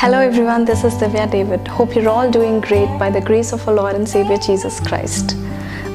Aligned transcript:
Hello 0.00 0.18
everyone, 0.18 0.64
this 0.64 0.82
is 0.82 0.94
Divya 0.94 1.30
David. 1.30 1.68
Hope 1.68 1.94
you're 1.94 2.08
all 2.08 2.30
doing 2.30 2.58
great 2.62 2.88
by 2.98 3.10
the 3.10 3.20
grace 3.20 3.52
of 3.52 3.68
our 3.68 3.74
Lord 3.74 3.94
and 3.94 4.08
Savior 4.08 4.38
Jesus 4.38 4.80
Christ. 4.80 5.32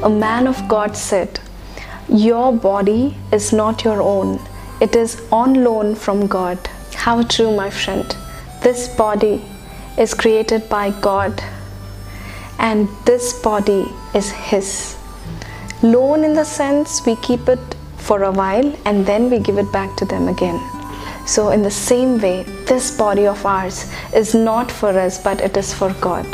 A 0.04 0.08
man 0.08 0.46
of 0.46 0.68
God 0.68 0.96
said, 0.96 1.40
Your 2.08 2.54
body 2.54 3.18
is 3.34 3.52
not 3.52 3.84
your 3.84 4.04
own, 4.04 4.40
it 4.80 4.96
is 4.96 5.24
on 5.32 5.64
loan 5.64 5.96
from 5.96 6.28
God. 6.28 6.60
How 6.94 7.24
true, 7.24 7.56
my 7.56 7.72
friend. 7.72 8.16
This 8.62 8.88
body 8.96 9.44
is 9.98 10.14
created 10.14 10.70
by 10.70 10.92
God, 11.02 11.44
and 12.60 12.88
this 13.08 13.34
body 13.42 13.88
is 14.14 14.30
His. 14.30 14.96
Loan 15.82 16.24
in 16.24 16.36
the 16.36 16.46
sense 16.46 17.04
we 17.08 17.16
keep 17.16 17.50
it 17.50 17.76
for 17.98 18.22
a 18.22 18.32
while 18.32 18.72
and 18.86 19.08
then 19.08 19.32
we 19.32 19.40
give 19.40 19.58
it 19.58 19.72
back 19.72 19.98
to 19.98 20.06
them 20.06 20.28
again. 20.28 20.75
So, 21.26 21.50
in 21.50 21.64
the 21.64 21.72
same 21.72 22.20
way, 22.20 22.44
this 22.68 22.96
body 22.96 23.26
of 23.26 23.46
ours 23.46 23.92
is 24.14 24.36
not 24.36 24.72
for 24.72 24.90
us, 24.90 25.22
but 25.22 25.42
it 25.42 25.58
is 25.58 25.74
for 25.74 25.92
God. 26.00 26.26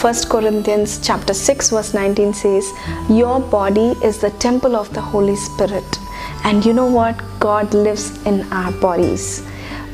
1 0.00 0.14
Corinthians 0.30 1.00
chapter 1.02 1.34
6 1.34 1.70
verse 1.70 1.92
19 1.92 2.32
says, 2.32 2.72
Your 3.10 3.40
body 3.40 3.94
is 4.02 4.18
the 4.18 4.30
temple 4.30 4.74
of 4.76 4.92
the 4.94 5.00
Holy 5.00 5.36
Spirit. 5.36 5.98
And 6.44 6.64
you 6.64 6.72
know 6.72 6.86
what? 6.86 7.20
God 7.40 7.74
lives 7.74 8.24
in 8.24 8.50
our 8.52 8.72
bodies. 8.72 9.42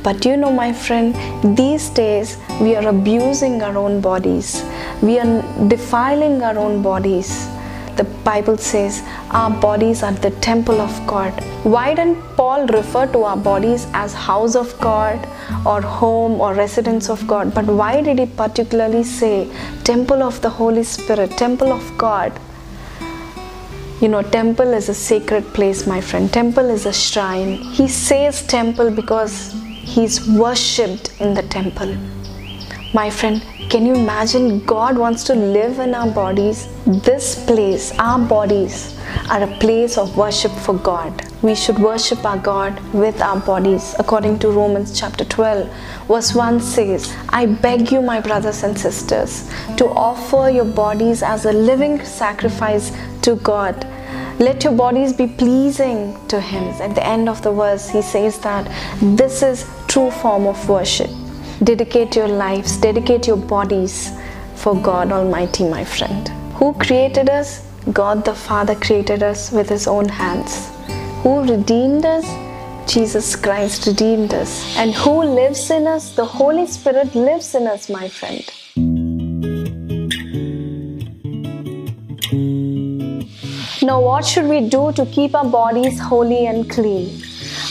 But 0.05 0.25
you 0.25 0.37
know, 0.37 0.53
my 0.53 0.73
friend, 0.73 1.57
these 1.57 1.89
days 1.89 2.37
we 2.61 2.77
are 2.77 2.87
abusing 2.89 3.63
our 3.63 3.77
own 3.77 4.01
bodies. 4.01 4.63
We 5.03 5.19
are 5.19 5.43
defiling 5.69 6.43
our 6.43 6.59
own 6.59 6.83
bodies 6.83 7.49
the 7.97 8.05
Bible 8.29 8.57
says 8.57 9.03
our 9.31 9.51
bodies 9.51 10.03
are 10.03 10.13
the 10.13 10.31
temple 10.49 10.81
of 10.81 11.07
God. 11.07 11.33
Why 11.65 11.95
didn't 11.95 12.21
Paul 12.37 12.67
refer 12.67 13.07
to 13.13 13.25
our 13.25 13.37
bodies 13.37 13.87
as 13.93 14.15
house 14.15 14.55
of 14.55 14.79
God 14.81 15.29
or 15.65 15.81
home 15.81 16.41
or 16.41 16.55
residence 16.55 17.09
of 17.09 17.27
God? 17.27 17.55
But 17.55 17.67
why 17.67 18.01
did 18.01 18.19
he 18.19 18.27
particularly 18.27 19.05
say 19.05 19.49
temple 19.85 20.23
of 20.23 20.41
the 20.43 20.51
Holy 20.51 20.85
Spirit, 20.85 21.37
temple 21.37 21.73
of 21.73 21.99
God? 21.99 22.33
You 24.01 24.09
know, 24.09 24.23
temple 24.23 24.73
is 24.73 24.89
a 24.89 24.95
sacred 24.95 25.45
place, 25.55 25.87
my 25.87 26.01
friend. 26.01 26.33
Temple 26.33 26.69
is 26.69 26.85
a 26.85 26.93
shrine. 26.93 27.59
He 27.79 27.89
says 27.89 28.47
temple 28.47 28.91
because 28.91 29.55
he's 29.83 30.29
worshipped 30.29 31.21
in 31.21 31.35
the 31.35 31.43
temple. 31.43 31.97
My 32.93 33.09
friend, 33.09 33.43
can 33.71 33.87
you 33.87 33.95
imagine 33.95 34.61
God 34.65 34.97
wants 34.97 35.25
to 35.25 35.35
live 35.35 35.79
in 35.79 35.95
our 35.95 36.11
bodies? 36.11 36.69
This 36.87 37.45
place, 37.47 37.93
our 37.99 38.19
bodies, 38.19 38.97
are 39.31 39.43
a 39.43 39.59
place 39.59 39.97
of 39.99 40.17
worship 40.17 40.53
for 40.53 40.75
God. 40.75 41.23
We 41.43 41.55
should 41.55 41.79
worship 41.79 42.25
our 42.25 42.39
God 42.39 42.79
with 42.93 43.21
our 43.21 43.41
bodies. 43.41 43.95
According 43.99 44.39
to 44.41 44.49
Romans 44.49 44.99
chapter 44.99 45.25
12, 45.25 45.69
verse 46.09 46.35
1 46.35 46.61
says, 46.61 47.15
I 47.31 47.47
beg 47.47 47.91
you, 47.91 48.01
my 48.03 48.21
brothers 48.21 48.63
and 48.63 48.79
sisters, 48.79 49.51
to 49.77 49.87
offer 49.87 50.51
your 50.51 50.65
bodies 50.65 51.23
as 51.23 51.45
a 51.45 51.53
living 51.53 52.05
sacrifice 52.05 52.93
to 53.23 53.37
God. 53.37 53.87
Let 54.39 54.65
your 54.65 54.73
bodies 54.73 55.13
be 55.13 55.27
pleasing 55.27 56.19
to 56.29 56.41
Him. 56.41 56.65
At 56.83 56.95
the 56.95 57.07
end 57.07 57.29
of 57.29 57.43
the 57.43 57.53
verse, 57.53 57.89
he 57.89 58.03
says 58.03 58.39
that 58.41 58.71
this 59.01 59.43
is 59.43 59.69
true 59.87 60.11
form 60.11 60.47
of 60.47 60.69
worship. 60.69 61.11
Dedicate 61.65 62.15
your 62.15 62.29
lives, 62.29 62.77
dedicate 62.77 63.27
your 63.27 63.39
bodies 63.39 64.11
for 64.55 64.75
God 64.77 65.11
Almighty, 65.11 65.65
my 65.67 65.83
friend. 65.83 66.29
Who 66.57 66.75
created 66.75 67.31
us? 67.31 67.67
God 67.91 68.23
the 68.27 68.35
Father 68.35 68.75
created 68.75 69.23
us 69.23 69.51
with 69.51 69.71
His 69.71 69.87
own 69.87 70.07
hands. 70.07 70.71
Who 71.23 71.41
redeemed 71.41 72.05
us? 72.05 72.27
Jesus 72.93 73.35
Christ 73.35 73.87
redeemed 73.87 74.35
us. 74.35 74.77
And 74.77 74.93
who 74.93 75.25
lives 75.25 75.71
in 75.71 75.87
us? 75.87 76.15
The 76.15 76.27
Holy 76.27 76.67
Spirit 76.67 77.15
lives 77.15 77.55
in 77.55 77.67
us, 77.67 77.89
my 77.89 78.09
friend. 78.09 78.45
Now, 83.83 84.03
what 84.03 84.27
should 84.27 84.45
we 84.45 84.69
do 84.69 84.93
to 84.93 85.07
keep 85.07 85.35
our 85.35 85.47
bodies 85.47 85.99
holy 85.99 86.47
and 86.47 86.69
clean? 86.69 87.23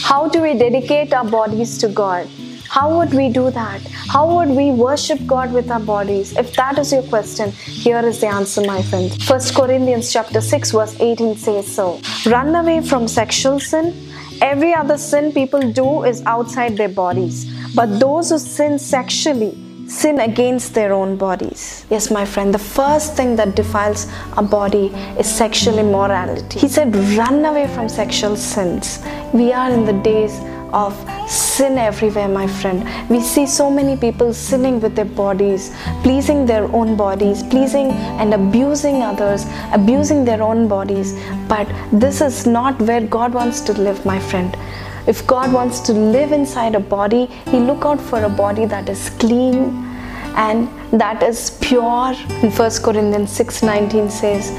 How 0.02 0.28
do 0.28 0.42
we 0.42 0.54
dedicate 0.54 1.12
our 1.12 1.24
bodies 1.24 1.78
to 1.78 1.88
God? 1.88 2.28
How 2.74 2.92
would 2.98 3.14
we 3.14 3.28
do 3.28 3.50
that? 3.52 3.80
How 4.12 4.26
would 4.34 4.48
we 4.48 4.72
worship 4.72 5.24
God 5.28 5.52
with 5.52 5.70
our 5.70 5.78
bodies? 5.78 6.36
If 6.36 6.56
that 6.56 6.76
is 6.76 6.90
your 6.92 7.04
question, 7.04 7.52
here 7.52 8.00
is 8.04 8.20
the 8.20 8.26
answer, 8.26 8.62
my 8.62 8.82
friend. 8.82 9.12
1 9.28 9.40
Corinthians 9.54 10.12
chapter 10.12 10.40
6, 10.40 10.72
verse 10.72 10.96
18 10.98 11.36
says 11.36 11.72
so. 11.72 12.00
Run 12.26 12.52
away 12.56 12.80
from 12.80 13.06
sexual 13.06 13.60
sin. 13.60 13.94
Every 14.42 14.74
other 14.74 14.98
sin 14.98 15.30
people 15.30 15.60
do 15.70 16.02
is 16.02 16.26
outside 16.26 16.76
their 16.76 16.88
bodies. 16.88 17.44
But 17.76 18.00
those 18.00 18.30
who 18.30 18.38
sin 18.40 18.80
sexually 18.80 19.56
sin 19.86 20.18
against 20.18 20.74
their 20.74 20.92
own 20.92 21.16
bodies. 21.16 21.86
Yes, 21.90 22.10
my 22.10 22.24
friend, 22.24 22.52
the 22.52 22.58
first 22.58 23.14
thing 23.14 23.36
that 23.36 23.54
defiles 23.54 24.08
a 24.36 24.42
body 24.42 24.86
is 25.16 25.32
sexual 25.32 25.78
immorality. 25.78 26.58
He 26.58 26.66
said, 26.66 26.96
run 27.16 27.44
away 27.44 27.68
from 27.68 27.88
sexual 27.88 28.34
sins. 28.34 28.98
We 29.32 29.52
are 29.52 29.70
in 29.70 29.84
the 29.84 29.92
days 29.92 30.40
of 30.74 30.94
sin 31.30 31.78
everywhere, 31.78 32.28
my 32.28 32.46
friend. 32.46 32.84
We 33.08 33.20
see 33.20 33.46
so 33.46 33.70
many 33.70 33.96
people 33.96 34.34
sinning 34.34 34.80
with 34.80 34.96
their 34.96 35.10
bodies, 35.22 35.70
pleasing 36.02 36.44
their 36.46 36.64
own 36.74 36.96
bodies, 36.96 37.42
pleasing 37.44 37.92
and 38.22 38.34
abusing 38.34 39.02
others, 39.02 39.46
abusing 39.72 40.24
their 40.24 40.42
own 40.42 40.66
bodies. 40.68 41.14
But 41.48 41.68
this 41.92 42.20
is 42.20 42.46
not 42.46 42.82
where 42.82 43.00
God 43.00 43.32
wants 43.32 43.60
to 43.62 43.72
live, 43.72 44.04
my 44.04 44.18
friend. 44.18 44.56
If 45.06 45.26
God 45.26 45.52
wants 45.52 45.80
to 45.80 45.92
live 45.92 46.32
inside 46.32 46.74
a 46.74 46.80
body, 46.80 47.26
He 47.50 47.58
look 47.58 47.84
out 47.84 48.00
for 48.00 48.22
a 48.24 48.28
body 48.28 48.64
that 48.66 48.88
is 48.88 49.10
clean 49.10 49.84
and 50.34 50.68
that 51.00 51.22
is 51.22 51.50
pure. 51.60 52.14
In 52.42 52.50
1 52.50 52.82
Corinthians 52.82 53.30
6:19 53.40 54.08
says, 54.10 54.50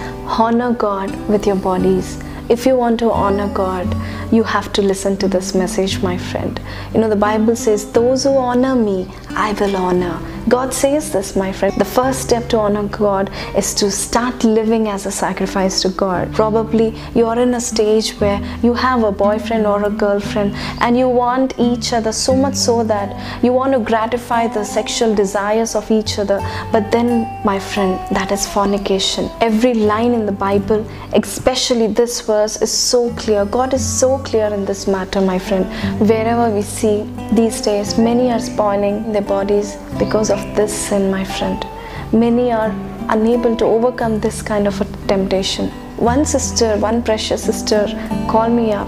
"Honor 0.43 0.71
God 0.85 1.15
with 1.27 1.47
your 1.51 1.57
bodies." 1.65 2.17
If 2.47 2.65
you 2.67 2.75
want 2.77 2.99
to 2.99 3.11
honor 3.11 3.47
God, 3.57 3.95
you 4.31 4.43
have 4.43 4.71
to 4.73 4.81
listen 4.81 5.17
to 5.17 5.27
this 5.27 5.53
message, 5.55 6.01
my 6.01 6.17
friend. 6.17 6.59
You 6.93 7.01
know, 7.01 7.09
the 7.09 7.15
Bible 7.15 7.55
says, 7.55 7.91
Those 7.91 8.23
who 8.23 8.37
honor 8.37 8.75
me, 8.75 9.07
I 9.29 9.53
will 9.53 9.75
honor. 9.75 10.19
God 10.47 10.75
says 10.75 11.11
this, 11.11 11.35
my 11.35 11.51
friend. 11.51 11.73
The 11.75 11.85
first 11.85 12.21
step 12.21 12.47
to 12.49 12.59
honor 12.59 12.83
God 12.83 13.31
is 13.57 13.73
to 13.75 13.89
start 13.89 14.43
living 14.43 14.87
as 14.87 15.07
a 15.07 15.11
sacrifice 15.11 15.81
to 15.81 15.89
God. 15.89 16.31
Probably 16.33 16.93
you're 17.15 17.39
in 17.39 17.55
a 17.55 17.59
stage 17.59 18.11
where 18.19 18.39
you 18.61 18.75
have 18.75 19.03
a 19.03 19.11
boyfriend 19.11 19.65
or 19.65 19.83
a 19.83 19.89
girlfriend 19.89 20.53
and 20.81 20.95
you 20.95 21.09
want 21.09 21.55
each 21.57 21.93
other 21.93 22.11
so 22.11 22.35
much 22.35 22.53
so 22.53 22.83
that 22.83 23.43
you 23.43 23.53
want 23.53 23.73
to 23.73 23.79
gratify 23.79 24.47
the 24.47 24.63
sexual 24.63 25.15
desires 25.15 25.73
of 25.73 25.89
each 25.89 26.19
other. 26.19 26.39
But 26.71 26.91
then, 26.91 27.27
my 27.43 27.57
friend, 27.57 27.99
that 28.15 28.31
is 28.31 28.47
fornication. 28.47 29.31
Every 29.41 29.73
line 29.73 30.13
in 30.13 30.27
the 30.27 30.31
Bible, 30.31 30.85
especially 31.13 31.87
this 31.87 32.21
verse, 32.21 32.61
is 32.61 32.71
so 32.71 33.09
clear. 33.15 33.45
God 33.45 33.73
is 33.73 33.83
so 33.83 34.14
clear 34.19 34.47
in 34.47 34.65
this 34.65 34.87
matter, 34.87 35.21
my 35.21 35.37
friend. 35.39 35.65
Wherever 35.99 36.49
we 36.49 36.61
see 36.61 37.03
these 37.31 37.61
days, 37.61 37.97
many 37.97 38.31
are 38.31 38.39
spoiling 38.39 39.11
their 39.11 39.21
bodies 39.21 39.77
because 39.99 40.29
of 40.29 40.39
this 40.55 40.73
sin, 40.73 41.11
my 41.11 41.23
friend. 41.23 41.65
Many 42.11 42.51
are 42.51 42.71
unable 43.09 43.55
to 43.57 43.65
overcome 43.65 44.19
this 44.19 44.41
kind 44.41 44.67
of 44.67 44.79
a 44.81 44.85
temptation. 45.07 45.69
One 45.97 46.25
sister, 46.25 46.77
one 46.77 47.03
precious 47.03 47.43
sister, 47.43 47.85
called 48.29 48.53
me 48.53 48.71
up. 48.73 48.87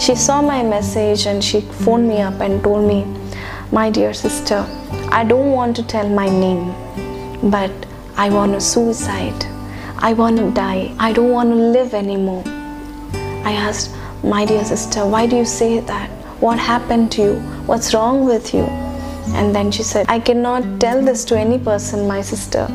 She 0.00 0.14
saw 0.14 0.40
my 0.40 0.62
message 0.62 1.26
and 1.26 1.42
she 1.42 1.60
phoned 1.60 2.08
me 2.08 2.20
up 2.20 2.40
and 2.40 2.62
told 2.62 2.86
me, 2.86 3.04
My 3.72 3.90
dear 3.90 4.14
sister, 4.14 4.66
I 5.10 5.24
don't 5.24 5.50
want 5.52 5.76
to 5.76 5.82
tell 5.82 6.08
my 6.08 6.28
name, 6.28 6.72
but 7.50 7.72
I 8.16 8.30
want 8.30 8.52
to 8.52 8.60
suicide. 8.60 9.44
I 10.00 10.12
want 10.12 10.36
to 10.38 10.50
die. 10.52 10.94
I 10.98 11.12
don't 11.12 11.30
want 11.30 11.50
to 11.50 11.56
live 11.56 11.92
anymore. 11.94 12.44
I 13.44 13.52
asked, 13.52 13.92
My 14.24 14.44
dear 14.44 14.64
sister, 14.64 15.06
why 15.06 15.28
do 15.28 15.36
you 15.36 15.44
say 15.44 15.78
that? 15.78 16.10
What 16.40 16.58
happened 16.58 17.12
to 17.12 17.22
you? 17.22 17.34
What's 17.66 17.94
wrong 17.94 18.24
with 18.24 18.52
you? 18.52 18.64
And 19.36 19.54
then 19.54 19.70
she 19.70 19.84
said, 19.84 20.06
I 20.08 20.18
cannot 20.18 20.80
tell 20.80 21.00
this 21.00 21.24
to 21.26 21.38
any 21.38 21.56
person, 21.56 22.08
my 22.08 22.20
sister. 22.20 22.66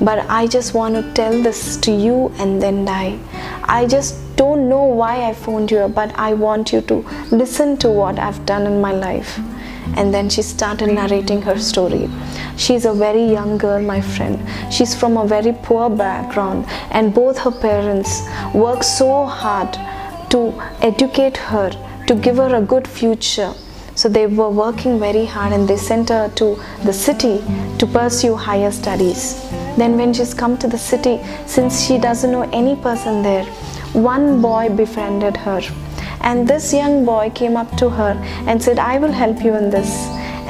But 0.00 0.24
I 0.30 0.46
just 0.46 0.72
want 0.72 0.94
to 0.94 1.12
tell 1.12 1.42
this 1.42 1.76
to 1.78 1.92
you 1.92 2.32
and 2.38 2.60
then 2.60 2.86
die. 2.86 3.18
I 3.64 3.86
just 3.86 4.16
don't 4.36 4.66
know 4.70 4.84
why 4.84 5.28
I 5.28 5.34
phoned 5.34 5.70
you, 5.70 5.88
but 5.88 6.10
I 6.18 6.32
want 6.32 6.72
you 6.72 6.80
to 6.82 7.04
listen 7.30 7.76
to 7.78 7.90
what 7.90 8.18
I've 8.18 8.44
done 8.46 8.66
in 8.66 8.80
my 8.80 8.92
life. 8.92 9.38
And 9.94 10.14
then 10.14 10.30
she 10.30 10.40
started 10.40 10.86
narrating 10.94 11.42
her 11.42 11.58
story. 11.58 12.08
She's 12.56 12.86
a 12.86 12.94
very 12.94 13.24
young 13.24 13.58
girl, 13.58 13.82
my 13.82 14.00
friend. 14.00 14.40
She's 14.72 14.94
from 14.94 15.18
a 15.18 15.26
very 15.26 15.52
poor 15.52 15.90
background, 15.90 16.64
and 16.92 17.12
both 17.12 17.36
her 17.40 17.50
parents 17.50 18.22
work 18.54 18.82
so 18.82 19.26
hard 19.26 19.76
to 20.30 20.52
educate 20.80 21.36
her, 21.36 21.70
to 22.06 22.14
give 22.14 22.36
her 22.36 22.54
a 22.54 22.62
good 22.62 22.86
future. 22.86 23.52
So 23.94 24.08
they 24.08 24.26
were 24.26 24.48
working 24.48 24.98
very 24.98 25.26
hard 25.26 25.52
and 25.52 25.68
they 25.68 25.76
sent 25.76 26.08
her 26.08 26.28
to 26.36 26.58
the 26.84 26.92
city 26.92 27.38
to 27.78 27.86
pursue 27.86 28.34
higher 28.34 28.70
studies. 28.70 29.40
Then, 29.76 29.96
when 29.96 30.12
she's 30.12 30.32
come 30.34 30.56
to 30.58 30.68
the 30.68 30.78
city, 30.78 31.20
since 31.46 31.84
she 31.86 31.98
doesn't 31.98 32.32
know 32.32 32.48
any 32.52 32.76
person 32.76 33.22
there, 33.22 33.44
one 33.92 34.40
boy 34.40 34.68
befriended 34.68 35.36
her. 35.36 35.60
And 36.22 36.46
this 36.46 36.72
young 36.72 37.04
boy 37.04 37.30
came 37.34 37.56
up 37.56 37.76
to 37.78 37.90
her 37.90 38.12
and 38.46 38.62
said, 38.62 38.78
I 38.78 38.98
will 38.98 39.12
help 39.12 39.42
you 39.42 39.54
in 39.56 39.70
this. 39.70 39.90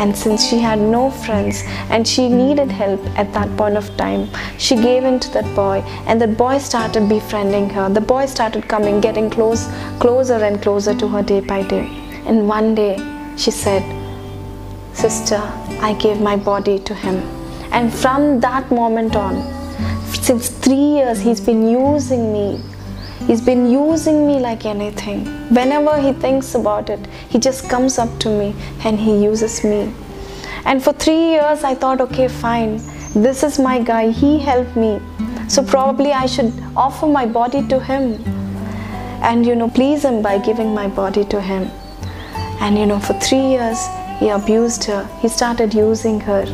And 0.00 0.16
since 0.16 0.48
she 0.48 0.58
had 0.58 0.78
no 0.80 1.10
friends 1.10 1.62
and 1.90 2.08
she 2.08 2.26
needed 2.28 2.72
help 2.72 3.00
at 3.18 3.34
that 3.34 3.54
point 3.58 3.76
of 3.76 3.94
time, 3.98 4.30
she 4.58 4.74
gave 4.74 5.04
in 5.04 5.20
to 5.20 5.30
that 5.32 5.54
boy, 5.54 5.82
and 6.06 6.18
that 6.22 6.38
boy 6.38 6.56
started 6.56 7.06
befriending 7.06 7.68
her. 7.70 7.90
The 7.90 8.00
boy 8.00 8.24
started 8.24 8.66
coming, 8.66 9.02
getting 9.02 9.28
close, 9.28 9.68
closer 9.98 10.42
and 10.42 10.62
closer 10.62 10.94
to 10.94 11.06
her 11.08 11.22
day 11.22 11.40
by 11.40 11.62
day. 11.64 11.86
And 12.24 12.48
one 12.48 12.74
day 12.74 12.96
she 13.36 13.50
said, 13.50 13.84
Sister, 14.94 15.36
I 15.82 15.94
gave 16.00 16.18
my 16.20 16.36
body 16.36 16.78
to 16.78 16.94
him. 16.94 17.16
And 17.70 17.92
from 17.92 18.40
that 18.40 18.70
moment 18.70 19.16
on, 19.16 19.36
since 20.14 20.48
three 20.48 20.74
years, 20.96 21.20
he's 21.20 21.42
been 21.42 21.68
using 21.68 22.32
me. 22.32 22.62
He's 23.30 23.40
been 23.40 23.70
using 23.70 24.26
me 24.26 24.40
like 24.40 24.66
anything. 24.66 25.24
Whenever 25.54 25.96
he 26.02 26.12
thinks 26.12 26.56
about 26.56 26.90
it, 26.90 26.98
he 27.28 27.38
just 27.38 27.70
comes 27.70 27.96
up 27.96 28.18
to 28.22 28.28
me 28.28 28.56
and 28.82 28.98
he 28.98 29.22
uses 29.22 29.62
me. 29.62 29.94
And 30.64 30.82
for 30.82 30.92
three 30.92 31.30
years, 31.34 31.62
I 31.62 31.76
thought, 31.76 32.00
okay, 32.00 32.26
fine, 32.26 32.78
this 33.14 33.44
is 33.44 33.60
my 33.60 33.78
guy, 33.80 34.10
he 34.10 34.40
helped 34.40 34.74
me. 34.74 35.00
So 35.48 35.62
probably 35.62 36.10
I 36.10 36.26
should 36.26 36.52
offer 36.76 37.06
my 37.06 37.24
body 37.24 37.64
to 37.68 37.78
him 37.78 38.20
and, 39.22 39.46
you 39.46 39.54
know, 39.54 39.70
please 39.70 40.04
him 40.04 40.22
by 40.22 40.38
giving 40.38 40.74
my 40.74 40.88
body 40.88 41.24
to 41.26 41.40
him. 41.40 41.70
And, 42.58 42.76
you 42.76 42.84
know, 42.84 42.98
for 42.98 43.12
three 43.20 43.46
years, 43.46 43.78
he 44.18 44.30
abused 44.30 44.82
her, 44.86 45.08
he 45.20 45.28
started 45.28 45.72
using 45.72 46.18
her. 46.18 46.46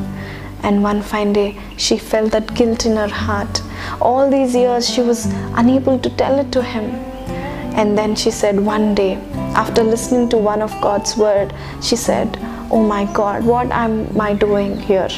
And 0.63 0.83
one 0.83 1.01
fine 1.01 1.33
day, 1.33 1.59
she 1.79 1.97
felt 1.97 2.33
that 2.33 2.55
guilt 2.55 2.85
in 2.85 2.97
her 2.97 3.09
heart. 3.09 3.63
All 4.01 4.31
these 4.31 4.55
years, 4.55 4.89
she 4.89 5.03
was 5.03 5.27
unable 5.55 5.99
to 5.99 6.11
tell 6.11 6.39
it 6.39 6.53
to 6.53 6.63
him. 6.63 6.85
And 7.77 7.97
then 7.97 8.15
she 8.15 8.31
said, 8.31 8.59
one 8.59 8.95
day, 8.95 9.15
after 9.55 9.83
listening 9.83 10.29
to 10.31 10.39
one 10.39 10.63
of 10.63 10.71
God's 10.81 11.17
word, 11.17 11.55
she 11.83 11.97
said, 11.97 12.39
Oh 12.71 12.83
my 12.83 13.05
God, 13.13 13.45
what 13.45 13.71
am 13.71 14.21
I 14.21 14.35
doing 14.35 14.79
here? 14.79 15.09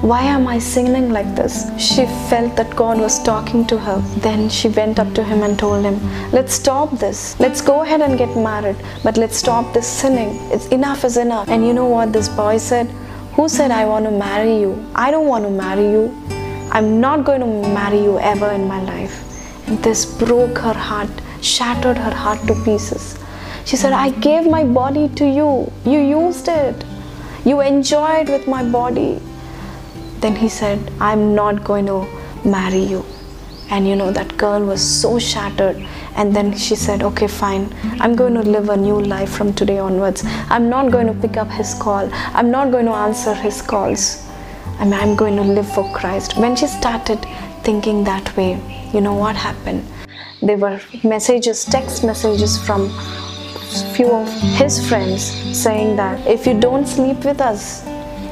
Why 0.00 0.22
am 0.22 0.46
I 0.46 0.58
singing 0.58 1.10
like 1.10 1.34
this? 1.34 1.70
She 1.78 2.06
felt 2.28 2.56
that 2.56 2.74
God 2.76 2.98
was 2.98 3.22
talking 3.22 3.66
to 3.66 3.78
her. 3.78 3.98
Then 4.18 4.48
she 4.48 4.68
went 4.68 4.98
up 4.98 5.14
to 5.14 5.24
him 5.24 5.42
and 5.42 5.58
told 5.58 5.84
him, 5.84 5.98
Let's 6.30 6.54
stop 6.54 6.98
this. 6.98 7.38
Let's 7.40 7.60
go 7.60 7.82
ahead 7.82 8.00
and 8.02 8.18
get 8.18 8.36
married, 8.36 8.76
but 9.02 9.16
let's 9.16 9.36
stop 9.36 9.72
this 9.72 9.86
sinning. 9.86 10.36
It's 10.52 10.66
enough 10.68 11.04
is 11.04 11.16
enough. 11.16 11.48
And 11.48 11.66
you 11.66 11.72
know 11.72 11.86
what 11.86 12.12
this 12.12 12.28
boy 12.28 12.58
said? 12.58 12.86
Who 13.36 13.48
said 13.48 13.70
I 13.70 13.86
want 13.86 14.04
to 14.06 14.10
marry 14.10 14.58
you? 14.60 14.84
I 14.94 15.10
don't 15.10 15.26
want 15.26 15.44
to 15.44 15.50
marry 15.50 15.90
you. 15.90 16.33
I'm 16.70 17.00
not 17.00 17.24
going 17.24 17.40
to 17.40 17.46
marry 17.74 18.02
you 18.02 18.18
ever 18.18 18.50
in 18.50 18.66
my 18.66 18.82
life. 18.82 19.20
And 19.68 19.78
this 19.82 20.04
broke 20.04 20.58
her 20.58 20.74
heart, 20.74 21.10
shattered 21.40 21.96
her 21.96 22.14
heart 22.14 22.40
to 22.48 22.54
pieces. 22.64 23.18
She 23.64 23.76
said, 23.76 23.92
I 23.92 24.10
gave 24.10 24.46
my 24.46 24.64
body 24.64 25.08
to 25.10 25.24
you. 25.24 25.72
You 25.84 26.00
used 26.00 26.48
it. 26.48 26.84
You 27.44 27.60
enjoyed 27.60 28.28
with 28.28 28.46
my 28.46 28.62
body. 28.68 29.20
Then 30.20 30.36
he 30.36 30.48
said, 30.48 30.92
I'm 31.00 31.34
not 31.34 31.64
going 31.64 31.86
to 31.86 32.06
marry 32.44 32.82
you. 32.82 33.04
And 33.70 33.88
you 33.88 33.96
know, 33.96 34.10
that 34.12 34.36
girl 34.36 34.64
was 34.64 34.82
so 34.82 35.18
shattered. 35.18 35.76
And 36.16 36.36
then 36.36 36.56
she 36.56 36.76
said, 36.76 37.02
Okay, 37.02 37.26
fine. 37.26 37.74
I'm 38.00 38.14
going 38.14 38.34
to 38.34 38.42
live 38.42 38.68
a 38.68 38.76
new 38.76 39.00
life 39.00 39.30
from 39.30 39.54
today 39.54 39.78
onwards. 39.78 40.22
I'm 40.50 40.68
not 40.68 40.92
going 40.92 41.06
to 41.06 41.14
pick 41.14 41.36
up 41.36 41.50
his 41.50 41.74
call. 41.74 42.08
I'm 42.12 42.50
not 42.50 42.70
going 42.70 42.86
to 42.86 42.92
answer 42.92 43.34
his 43.34 43.62
calls. 43.62 44.24
I 44.78 44.84
mean, 44.84 44.94
I'm 44.94 45.14
going 45.16 45.36
to 45.36 45.42
live 45.42 45.72
for 45.72 45.90
Christ. 45.94 46.36
When 46.36 46.56
she 46.56 46.66
started 46.66 47.24
thinking 47.62 48.04
that 48.04 48.36
way, 48.36 48.60
you 48.92 49.00
know 49.00 49.14
what 49.14 49.36
happened? 49.36 49.84
There 50.42 50.56
were 50.58 50.80
messages, 51.02 51.64
text 51.64 52.04
messages 52.04 52.58
from 52.58 52.90
few 53.94 54.10
of 54.10 54.28
his 54.58 54.86
friends 54.88 55.22
saying 55.58 55.96
that 55.96 56.26
if 56.26 56.46
you 56.46 56.58
don't 56.58 56.86
sleep 56.86 57.24
with 57.24 57.40
us, 57.40 57.84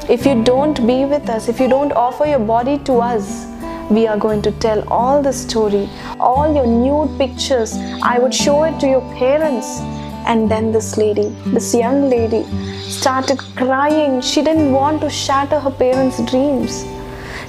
if 0.09 0.25
you 0.25 0.43
don't 0.43 0.85
be 0.85 1.05
with 1.05 1.29
us, 1.29 1.47
if 1.47 1.59
you 1.59 1.67
don't 1.67 1.91
offer 1.93 2.25
your 2.25 2.39
body 2.39 2.77
to 2.79 2.93
us, 2.93 3.47
we 3.89 4.05
are 4.07 4.17
going 4.17 4.41
to 4.41 4.51
tell 4.51 4.87
all 4.89 5.21
the 5.21 5.33
story, 5.33 5.89
all 6.19 6.53
your 6.53 6.67
nude 6.67 7.17
pictures. 7.17 7.73
I 8.01 8.19
would 8.19 8.33
show 8.33 8.63
it 8.63 8.79
to 8.81 8.87
your 8.87 9.01
parents. 9.17 9.79
And 10.25 10.49
then 10.49 10.71
this 10.71 10.97
lady, 10.97 11.29
this 11.47 11.73
young 11.75 12.09
lady, 12.09 12.43
started 12.89 13.39
crying. 13.55 14.21
She 14.21 14.41
didn't 14.41 14.71
want 14.71 15.01
to 15.01 15.09
shatter 15.09 15.59
her 15.59 15.71
parents' 15.71 16.23
dreams. 16.31 16.85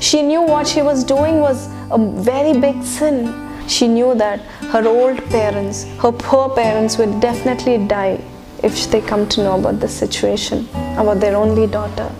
She 0.00 0.22
knew 0.22 0.42
what 0.42 0.66
she 0.66 0.82
was 0.82 1.04
doing 1.04 1.40
was 1.40 1.68
a 1.90 1.98
very 1.98 2.58
big 2.58 2.82
sin. 2.82 3.32
She 3.68 3.88
knew 3.88 4.14
that 4.16 4.40
her 4.72 4.86
old 4.86 5.24
parents, 5.30 5.84
her 6.02 6.12
poor 6.12 6.48
parents, 6.54 6.98
would 6.98 7.20
definitely 7.20 7.78
die 7.86 8.20
if 8.62 8.90
they 8.90 9.00
come 9.00 9.28
to 9.28 9.42
know 9.44 9.58
about 9.58 9.80
this 9.80 9.94
situation, 9.94 10.68
about 10.96 11.20
their 11.20 11.36
only 11.36 11.66
daughter. 11.66 12.10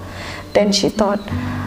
Then 0.53 0.73
she 0.73 0.89
thought, 0.89 1.21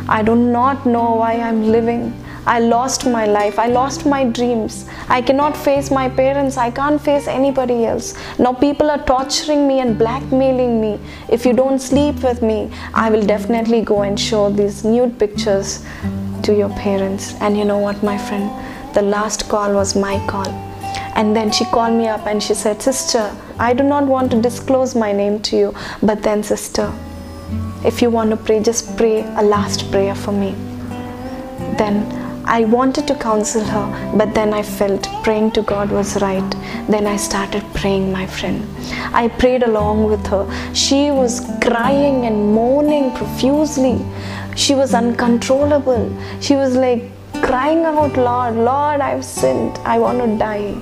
I 0.07 0.23
do 0.23 0.35
not 0.35 0.85
know 0.85 1.15
why 1.15 1.33
I'm 1.33 1.67
living. 1.71 2.13
I 2.47 2.59
lost 2.59 3.05
my 3.05 3.25
life. 3.25 3.59
I 3.59 3.67
lost 3.67 4.05
my 4.05 4.23
dreams. 4.23 4.85
I 5.09 5.21
cannot 5.21 5.57
face 5.57 5.91
my 5.91 6.07
parents. 6.07 6.55
I 6.55 6.71
can't 6.71 7.01
face 7.01 7.27
anybody 7.27 7.85
else. 7.85 8.13
Now 8.39 8.53
people 8.53 8.89
are 8.89 9.03
torturing 9.03 9.67
me 9.67 9.81
and 9.81 9.97
blackmailing 9.97 10.79
me. 10.79 10.97
If 11.27 11.45
you 11.45 11.51
don't 11.51 11.79
sleep 11.79 12.23
with 12.23 12.41
me, 12.41 12.71
I 12.93 13.09
will 13.09 13.25
definitely 13.25 13.81
go 13.81 14.03
and 14.03 14.17
show 14.17 14.49
these 14.49 14.85
nude 14.85 15.19
pictures 15.19 15.85
to 16.43 16.55
your 16.55 16.69
parents. 16.69 17.33
And 17.41 17.57
you 17.57 17.65
know 17.65 17.79
what, 17.79 18.01
my 18.01 18.17
friend? 18.17 18.49
The 18.95 19.01
last 19.01 19.49
call 19.49 19.73
was 19.73 19.93
my 19.95 20.25
call. 20.27 20.47
And 21.15 21.35
then 21.35 21.51
she 21.51 21.65
called 21.65 21.95
me 21.95 22.07
up 22.07 22.27
and 22.27 22.41
she 22.41 22.53
said, 22.53 22.81
Sister, 22.81 23.35
I 23.59 23.73
do 23.73 23.83
not 23.83 24.05
want 24.05 24.31
to 24.31 24.41
disclose 24.41 24.95
my 24.95 25.11
name 25.11 25.41
to 25.41 25.57
you, 25.57 25.75
but 26.01 26.23
then, 26.23 26.43
sister, 26.43 26.93
if 27.83 28.01
you 28.01 28.09
want 28.09 28.29
to 28.29 28.37
pray, 28.37 28.61
just 28.61 28.95
pray 28.95 29.23
a 29.35 29.43
last 29.43 29.91
prayer 29.91 30.15
for 30.15 30.31
me. 30.31 30.51
Then 31.77 32.26
I 32.49 32.63
wanted 32.63 33.07
to 33.07 33.15
counsel 33.15 33.63
her, 33.65 34.17
but 34.17 34.33
then 34.33 34.53
I 34.53 34.63
felt 34.63 35.09
praying 35.21 35.51
to 35.51 35.61
God 35.61 35.91
was 35.91 36.21
right. 36.21 36.49
Then 36.87 37.05
I 37.05 37.17
started 37.17 37.61
praying, 37.73 38.09
my 38.09 38.25
friend. 38.25 38.65
I 39.13 39.27
prayed 39.27 39.63
along 39.63 40.05
with 40.05 40.25
her. 40.27 40.47
She 40.73 41.11
was 41.11 41.41
crying 41.61 42.25
and 42.25 42.53
moaning 42.55 43.13
profusely. 43.15 43.99
She 44.55 44.75
was 44.75 44.93
uncontrollable. 44.93 46.09
She 46.39 46.55
was 46.55 46.73
like 46.75 47.11
crying 47.43 47.83
out, 47.83 48.15
Lord, 48.15 48.55
Lord, 48.55 49.01
I've 49.01 49.25
sinned. 49.25 49.77
I 49.79 49.99
want 49.99 50.19
to 50.19 50.37
die. 50.37 50.75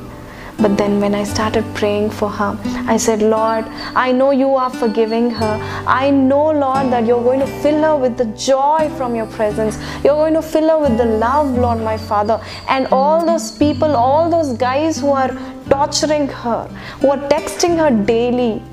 But 0.58 0.78
then, 0.78 1.02
when 1.02 1.14
I 1.14 1.24
started 1.24 1.66
praying 1.76 2.12
for 2.12 2.30
her, 2.30 2.58
I 2.88 2.98
said, 2.98 3.22
Lord, 3.22 3.66
I 3.96 4.12
know 4.12 4.32
you 4.32 4.56
are 4.56 4.70
forgiving 4.70 5.30
her. 5.30 5.60
I 5.86 6.10
know, 6.10 6.52
Lord, 6.52 6.92
that 6.94 7.06
you're 7.06 7.24
going 7.24 7.42
to 7.42 7.48
fill 7.62 7.82
her 7.84 7.96
with 7.98 8.18
the 8.18 8.26
joy 8.26 8.90
from 8.98 9.16
your 9.16 9.26
presence. 9.28 9.78
You're 10.04 10.16
going 10.16 10.34
to 10.34 10.42
fill 10.42 10.70
her 10.70 10.80
with 10.80 10.98
the 10.98 11.06
love, 11.06 11.58
Lord, 11.58 11.80
my 11.80 11.98
Father. 11.98 12.42
And 12.70 12.88
all 12.88 13.26
those 13.26 13.52
people, 13.58 13.96
all 13.96 14.30
those 14.30 14.54
guys 14.58 15.00
who 15.00 15.10
are 15.10 15.38
torturing 15.70 16.28
her, 16.30 16.68
who 17.02 17.12
are 17.12 17.30
texting 17.30 17.78
her 17.78 17.92
daily, 18.06 18.64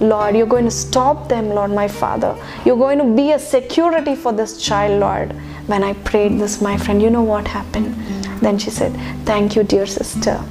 Lord, 0.00 0.36
you're 0.36 0.46
going 0.46 0.64
to 0.64 0.70
stop 0.70 1.28
them, 1.28 1.48
Lord, 1.50 1.70
my 1.70 1.88
Father. 1.88 2.36
You're 2.64 2.76
going 2.76 2.98
to 2.98 3.04
be 3.04 3.32
a 3.32 3.38
security 3.38 4.14
for 4.14 4.32
this 4.32 4.60
child, 4.60 5.00
Lord. 5.00 5.32
When 5.68 5.82
I 5.82 5.92
prayed 5.92 6.38
this, 6.38 6.60
my 6.60 6.76
friend, 6.76 7.02
you 7.02 7.10
know 7.10 7.22
what 7.22 7.48
happened? 7.48 7.94
Then 8.40 8.58
she 8.58 8.70
said, 8.70 8.92
Thank 9.24 9.56
you, 9.56 9.64
dear 9.64 9.86
sister. 9.86 10.42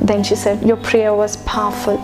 Then 0.00 0.22
she 0.22 0.34
said, 0.34 0.62
Your 0.66 0.76
prayer 0.76 1.14
was 1.14 1.36
powerful. 1.38 1.98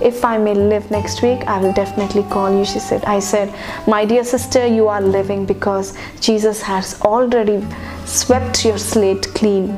If 0.00 0.24
I 0.24 0.38
may 0.38 0.54
live 0.54 0.90
next 0.92 1.22
week, 1.22 1.40
I 1.48 1.58
will 1.58 1.72
definitely 1.72 2.22
call 2.24 2.56
you. 2.56 2.64
She 2.64 2.78
said, 2.78 3.04
I 3.04 3.18
said, 3.18 3.52
My 3.88 4.04
dear 4.04 4.22
sister, 4.22 4.64
you 4.64 4.86
are 4.86 5.00
living 5.00 5.44
because 5.44 5.98
Jesus 6.20 6.62
has 6.62 7.00
already 7.02 7.66
swept 8.04 8.64
your 8.64 8.78
slate 8.78 9.26
clean 9.34 9.70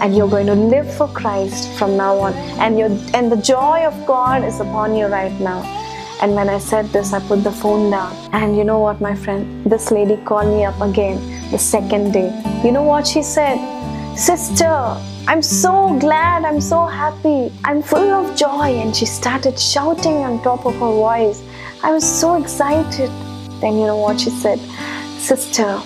and 0.00 0.16
you're 0.16 0.28
going 0.28 0.46
to 0.46 0.54
live 0.54 0.92
for 0.96 1.06
Christ 1.08 1.78
from 1.78 1.96
now 1.96 2.16
on. 2.18 2.32
And, 2.58 2.76
you 2.76 2.86
and 3.14 3.30
the 3.30 3.36
joy 3.36 3.84
of 3.84 4.06
God 4.06 4.42
is 4.42 4.58
upon 4.58 4.96
you 4.96 5.06
right 5.06 5.32
now. 5.40 5.62
And 6.20 6.34
when 6.34 6.48
I 6.48 6.58
said 6.58 6.86
this, 6.86 7.12
I 7.12 7.20
put 7.20 7.44
the 7.44 7.52
phone 7.52 7.92
down. 7.92 8.12
And 8.32 8.56
you 8.56 8.64
know 8.64 8.80
what, 8.80 9.00
my 9.00 9.14
friend? 9.14 9.64
This 9.70 9.92
lady 9.92 10.16
called 10.24 10.48
me 10.48 10.64
up 10.64 10.80
again 10.80 11.50
the 11.52 11.58
second 11.58 12.10
day. 12.12 12.32
You 12.64 12.72
know 12.72 12.82
what 12.82 13.06
she 13.06 13.22
said? 13.22 13.77
Sister, 14.18 14.96
I'm 15.28 15.40
so 15.42 15.96
glad, 16.00 16.44
I'm 16.44 16.60
so 16.60 16.86
happy, 16.86 17.52
I'm 17.62 17.80
full 17.80 18.10
of 18.10 18.36
joy. 18.36 18.80
And 18.82 18.94
she 18.94 19.06
started 19.06 19.56
shouting 19.56 20.16
on 20.24 20.42
top 20.42 20.66
of 20.66 20.74
her 20.74 20.90
voice. 20.90 21.40
I 21.84 21.92
was 21.92 22.04
so 22.04 22.34
excited. 22.34 23.10
Then, 23.60 23.78
you 23.78 23.86
know 23.86 23.96
what 23.96 24.18
she 24.18 24.30
said? 24.30 24.58
Sister, 25.20 25.80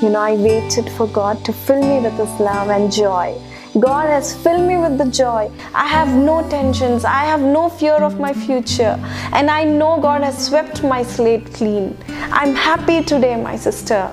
you 0.00 0.10
know, 0.10 0.20
I 0.20 0.36
waited 0.36 0.88
for 0.92 1.08
God 1.08 1.44
to 1.44 1.52
fill 1.52 1.82
me 1.82 1.98
with 2.08 2.16
His 2.16 2.30
love 2.38 2.70
and 2.70 2.92
joy. 2.92 3.36
God 3.80 4.06
has 4.06 4.32
filled 4.32 4.68
me 4.68 4.76
with 4.76 4.96
the 4.96 5.10
joy. 5.10 5.50
I 5.74 5.88
have 5.88 6.14
no 6.14 6.48
tensions. 6.48 7.04
I 7.04 7.24
have 7.24 7.40
no 7.40 7.68
fear 7.68 7.94
of 7.94 8.20
my 8.20 8.32
future. 8.32 8.96
And 9.32 9.50
I 9.50 9.64
know 9.64 10.00
God 10.00 10.22
has 10.22 10.46
swept 10.46 10.84
my 10.84 11.02
slate 11.02 11.52
clean. 11.52 11.98
I'm 12.30 12.54
happy 12.54 13.02
today, 13.02 13.34
my 13.34 13.56
sister. 13.56 14.08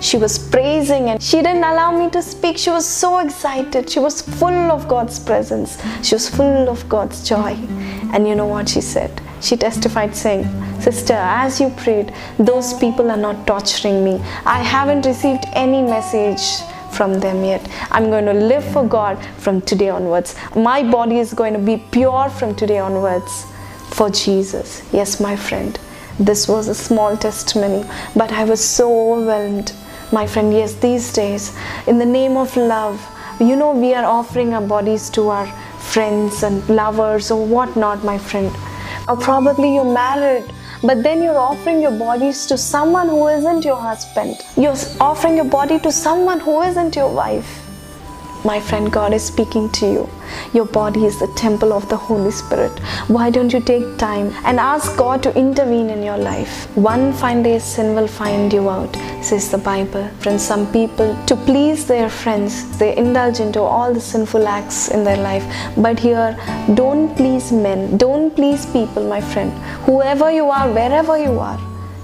She 0.00 0.18
was 0.18 0.38
praising 0.38 1.10
and 1.10 1.22
she 1.22 1.38
didn't 1.38 1.64
allow 1.64 1.90
me 1.96 2.10
to 2.10 2.22
speak. 2.22 2.58
She 2.58 2.70
was 2.70 2.86
so 2.86 3.18
excited. 3.18 3.90
She 3.90 3.98
was 3.98 4.22
full 4.22 4.70
of 4.70 4.88
God's 4.88 5.18
presence. 5.18 5.82
She 6.02 6.14
was 6.14 6.28
full 6.28 6.68
of 6.68 6.88
God's 6.88 7.26
joy. 7.28 7.56
And 8.12 8.28
you 8.28 8.34
know 8.34 8.46
what 8.46 8.68
she 8.68 8.80
said? 8.80 9.22
she 9.40 9.56
testified 9.56 10.14
saying, 10.16 10.44
Sister, 10.80 11.14
as 11.14 11.60
you 11.60 11.70
prayed, 11.70 12.12
those 12.38 12.74
people 12.74 13.10
are 13.10 13.16
not 13.16 13.46
torturing 13.46 14.04
me. 14.04 14.16
I 14.44 14.62
haven't 14.62 15.06
received 15.06 15.44
any 15.52 15.82
message 15.82 16.62
from 16.92 17.20
them 17.20 17.44
yet. 17.44 17.66
I'm 17.90 18.10
going 18.10 18.24
to 18.24 18.32
live 18.32 18.64
for 18.72 18.86
God 18.86 19.22
from 19.38 19.60
today 19.60 19.90
onwards. 19.90 20.34
My 20.54 20.82
body 20.82 21.18
is 21.18 21.34
going 21.34 21.52
to 21.52 21.58
be 21.58 21.76
pure 21.90 22.28
from 22.30 22.54
today 22.54 22.78
onwards 22.78 23.46
for 23.90 24.10
Jesus. 24.10 24.82
Yes, 24.92 25.20
my 25.20 25.36
friend. 25.36 25.78
This 26.18 26.48
was 26.48 26.68
a 26.68 26.74
small 26.74 27.16
testimony, 27.16 27.86
but 28.14 28.32
I 28.32 28.44
was 28.44 28.64
so 28.64 29.12
overwhelmed. 29.12 29.74
My 30.12 30.24
friend, 30.24 30.52
yes, 30.52 30.74
these 30.74 31.12
days, 31.12 31.52
in 31.88 31.98
the 31.98 32.06
name 32.06 32.36
of 32.36 32.56
love, 32.56 33.04
you 33.40 33.56
know, 33.56 33.72
we 33.72 33.92
are 33.92 34.04
offering 34.04 34.54
our 34.54 34.60
bodies 34.62 35.10
to 35.10 35.28
our 35.28 35.46
friends 35.78 36.44
and 36.44 36.66
lovers 36.68 37.30
or 37.30 37.44
whatnot, 37.44 38.04
my 38.04 38.16
friend. 38.16 38.54
Or 39.08 39.16
probably 39.16 39.74
you're 39.74 39.84
married, 39.84 40.44
but 40.82 41.02
then 41.02 41.22
you're 41.22 41.38
offering 41.38 41.80
your 41.82 41.98
bodies 41.98 42.46
to 42.46 42.56
someone 42.56 43.08
who 43.08 43.26
isn't 43.28 43.64
your 43.64 43.76
husband. 43.76 44.36
You're 44.56 44.76
offering 45.00 45.36
your 45.36 45.44
body 45.44 45.80
to 45.80 45.90
someone 45.90 46.38
who 46.38 46.62
isn't 46.62 46.94
your 46.94 47.12
wife. 47.12 47.55
My 48.44 48.60
friend, 48.60 48.92
God 48.92 49.12
is 49.12 49.24
speaking 49.24 49.68
to 49.70 49.86
you. 49.86 50.08
Your 50.52 50.66
body 50.66 51.04
is 51.04 51.18
the 51.18 51.26
temple 51.28 51.72
of 51.72 51.88
the 51.88 51.96
Holy 51.96 52.30
Spirit. 52.30 52.78
Why 53.08 53.30
don't 53.30 53.52
you 53.52 53.60
take 53.60 53.98
time 53.98 54.32
and 54.44 54.60
ask 54.60 54.96
God 54.96 55.22
to 55.24 55.36
intervene 55.36 55.90
in 55.90 56.02
your 56.02 56.16
life? 56.16 56.66
One 56.76 57.12
fine 57.12 57.42
day 57.42 57.58
sin 57.58 57.94
will 57.94 58.08
find 58.08 58.52
you 58.52 58.68
out, 58.68 58.94
says 59.22 59.50
the 59.50 59.58
Bible. 59.58 60.08
Friends, 60.20 60.42
some 60.42 60.70
people, 60.72 61.16
to 61.26 61.36
please 61.36 61.86
their 61.86 62.08
friends, 62.08 62.78
they 62.78 62.96
indulge 62.96 63.40
into 63.40 63.60
all 63.60 63.92
the 63.92 64.00
sinful 64.00 64.46
acts 64.46 64.88
in 64.88 65.04
their 65.04 65.16
life. 65.16 65.44
But 65.76 65.98
here, 65.98 66.36
don't 66.74 67.14
please 67.16 67.52
men, 67.52 67.96
don't 67.96 68.34
please 68.34 68.66
people, 68.66 69.08
my 69.08 69.20
friend. 69.20 69.52
Whoever 69.86 70.30
you 70.30 70.50
are, 70.50 70.70
wherever 70.70 71.18
you 71.18 71.38
are, 71.38 71.60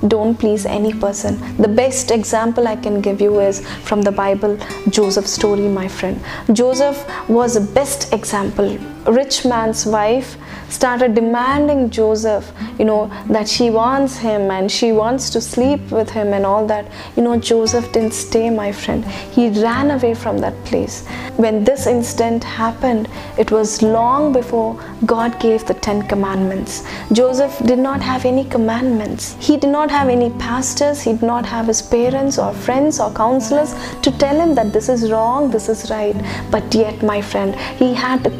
don't 0.09 0.35
please 0.37 0.67
any 0.67 0.93
person. 0.93 1.39
The 1.57 1.69
best 1.69 2.11
example 2.11 2.67
I 2.67 2.77
can 2.77 3.01
give 3.01 3.21
you 3.21 3.41
is 3.41 3.67
from 3.85 4.03
the 4.03 4.11
Bible, 4.13 4.59
Joseph's 4.89 5.31
story, 5.31 5.69
my 5.69 5.89
friend. 5.89 6.21
Joseph 6.53 7.05
was 7.29 7.55
the 7.55 7.73
best 7.73 8.13
example. 8.13 8.79
Rich 9.07 9.45
man's 9.45 9.85
wife 9.85 10.37
started 10.69 11.15
demanding 11.15 11.91
Joseph, 11.91 12.51
you 12.79 12.85
know, 12.85 13.11
that 13.29 13.49
she 13.49 13.69
wants 13.69 14.17
him 14.17 14.51
and 14.51 14.71
she 14.71 14.93
wants 14.93 15.29
to 15.31 15.41
sleep 15.41 15.81
with 15.91 16.11
him 16.11 16.33
and 16.33 16.47
all 16.47 16.67
that. 16.67 16.91
You 17.17 17.23
know, 17.23 17.37
Joseph 17.39 17.93
didn't 17.93 18.15
stay, 18.15 18.49
my 18.49 18.73
friend. 18.73 19.05
He 19.05 19.49
ran 19.63 19.91
away 19.91 20.15
from 20.15 20.39
that 20.39 20.55
place. 20.65 21.07
When 21.37 21.65
this 21.65 21.87
incident 21.87 22.45
happened, 22.45 23.09
it 23.39 23.51
was 23.51 23.83
long 23.83 24.33
before 24.33 24.81
God 25.05 25.39
gave 25.41 25.67
the 25.67 25.75
Ten 25.75 26.07
Commandments. 26.07 26.87
Joseph 27.13 27.59
did 27.67 27.79
not 27.79 28.01
have 28.01 28.25
any 28.25 28.45
commandments. 28.45 29.37
He 29.41 29.57
did 29.57 29.71
not 29.71 29.91
have 29.91 30.09
any 30.09 30.31
pastors. 30.31 31.03
He 31.03 31.13
did 31.13 31.23
not 31.23 31.45
have 31.45 31.67
his 31.67 31.83
parents 31.83 32.39
or 32.39 32.53
friends 32.53 33.01
or 33.01 33.13
counselors 33.13 33.75
to 34.03 34.11
tell 34.19 34.39
him 34.39 34.55
that 34.55 34.73
this 34.73 34.89
is 34.89 35.11
wrong, 35.11 35.51
this 35.51 35.69
is 35.69 35.91
right. 35.91 36.17
But 36.51 36.75
yet, 36.75 37.03
my 37.03 37.21
friend, 37.21 37.55
he 37.77 37.95
had 37.95 38.27
a 38.27 38.31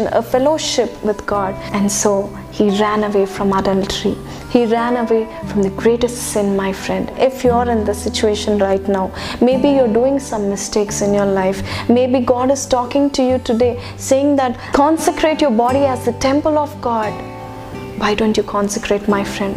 connection, 0.00 0.18
a 0.18 0.22
fellowship 0.22 0.90
with 1.02 1.26
God 1.26 1.54
and 1.72 1.90
so 1.90 2.26
he 2.52 2.70
ran 2.80 3.04
away 3.04 3.26
from 3.26 3.52
adultery. 3.52 4.16
He 4.50 4.66
ran 4.66 4.96
away 4.96 5.28
from 5.48 5.62
the 5.62 5.70
greatest 5.70 6.32
sin, 6.32 6.56
my 6.56 6.72
friend. 6.72 7.10
If 7.16 7.44
you're 7.44 7.70
in 7.70 7.84
this 7.84 8.02
situation 8.02 8.58
right 8.58 8.86
now, 8.88 9.10
maybe 9.40 9.68
you're 9.68 9.92
doing 9.92 10.18
some 10.18 10.48
mistakes 10.48 11.02
in 11.02 11.14
your 11.14 11.26
life. 11.26 11.62
Maybe 11.88 12.20
God 12.20 12.50
is 12.50 12.66
talking 12.66 13.10
to 13.10 13.22
you 13.22 13.38
today, 13.38 13.80
saying 13.96 14.36
that 14.36 14.58
consecrate 14.72 15.40
your 15.40 15.52
body 15.52 15.84
as 15.86 16.04
the 16.04 16.12
temple 16.14 16.58
of 16.58 16.80
God. 16.80 17.12
Why 17.98 18.14
don't 18.14 18.36
you 18.36 18.42
consecrate, 18.42 19.08
my 19.08 19.24
friend? 19.24 19.54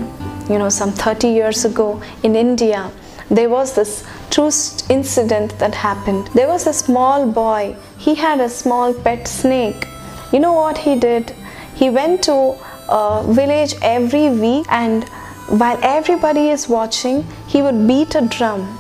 You 0.50 0.59
know, 0.59 0.69
some 0.69 0.91
30 0.91 1.27
years 1.29 1.65
ago 1.65 2.01
in 2.21 2.35
India, 2.35 2.91
there 3.31 3.50
was 3.50 3.73
this 3.73 4.03
true 4.29 4.51
incident 4.89 5.57
that 5.57 5.73
happened. 5.73 6.27
There 6.35 6.47
was 6.47 6.67
a 6.67 6.73
small 6.73 7.25
boy, 7.25 7.75
he 7.97 8.15
had 8.15 8.41
a 8.41 8.50
small 8.50 8.93
pet 8.93 9.27
snake. 9.27 9.88
You 10.34 10.40
know 10.40 10.54
what 10.54 10.80
he 10.80 10.96
did? 10.96 11.32
He 11.75 11.92
went 11.92 12.24
to 12.24 12.58
a 12.90 13.24
village 13.25 13.75
every 13.84 14.30
week 14.30 14.66
and 14.70 15.04
while 15.48 15.78
everybody 15.84 16.50
is 16.50 16.68
watching, 16.68 17.24
he 17.48 17.62
would 17.62 17.88
beat 17.88 18.16
a 18.16 18.22
drum. 18.22 18.80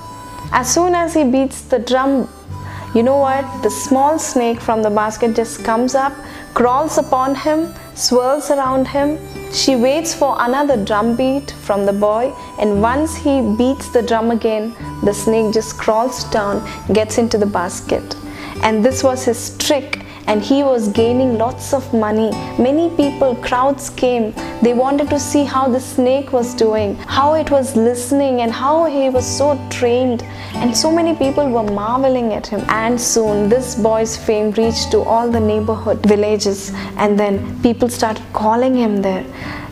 As 0.51 0.73
soon 0.73 0.95
as 0.95 1.13
he 1.13 1.23
beats 1.23 1.61
the 1.61 1.77
drum, 1.77 2.27
you 2.95 3.03
know 3.03 3.17
what? 3.17 3.45
The 3.61 3.69
small 3.69 4.17
snake 4.17 4.59
from 4.59 4.81
the 4.81 4.89
basket 4.89 5.35
just 5.35 5.63
comes 5.63 5.93
up, 5.93 6.13
crawls 6.55 6.97
upon 6.97 7.35
him, 7.35 7.73
swirls 7.93 8.49
around 8.49 8.87
him. 8.87 9.19
She 9.51 9.75
waits 9.75 10.15
for 10.15 10.35
another 10.39 10.83
drum 10.83 11.15
beat 11.15 11.51
from 11.51 11.85
the 11.85 11.93
boy, 11.93 12.33
and 12.59 12.81
once 12.81 13.15
he 13.15 13.41
beats 13.57 13.89
the 13.89 14.01
drum 14.01 14.31
again, 14.31 14.75
the 15.03 15.13
snake 15.13 15.53
just 15.53 15.77
crawls 15.77 16.23
down, 16.31 16.67
gets 16.93 17.19
into 17.19 17.37
the 17.37 17.45
basket. 17.45 18.15
And 18.63 18.83
this 18.83 19.03
was 19.03 19.25
his 19.25 19.55
trick 19.57 20.02
and 20.27 20.41
he 20.41 20.63
was 20.63 20.87
gaining 20.89 21.37
lots 21.37 21.73
of 21.73 21.93
money. 21.93 22.29
Many 22.57 22.89
people, 22.95 23.35
crowds 23.35 23.89
came. 23.89 24.33
They 24.61 24.73
wanted 24.73 25.09
to 25.09 25.19
see 25.19 25.43
how 25.43 25.67
the 25.67 25.79
snake 25.79 26.31
was 26.31 26.53
doing, 26.53 26.95
how 27.17 27.33
it 27.33 27.51
was 27.51 27.75
listening, 27.75 28.41
and 28.41 28.51
how 28.51 28.85
he 28.85 29.09
was 29.09 29.25
so 29.25 29.59
trained. 29.69 30.23
And 30.55 30.75
so 30.75 30.91
many 30.91 31.15
people 31.15 31.49
were 31.49 31.63
marveling 31.63 32.33
at 32.33 32.47
him. 32.47 32.61
And 32.69 32.99
soon 32.99 33.49
this 33.49 33.75
boy's 33.75 34.15
fame 34.15 34.51
reached 34.51 34.91
to 34.91 35.01
all 35.01 35.29
the 35.29 35.39
neighborhood 35.39 36.05
villages, 36.05 36.71
and 36.97 37.19
then 37.19 37.61
people 37.61 37.89
started 37.89 38.23
calling 38.33 38.75
him 38.75 39.01
there 39.01 39.25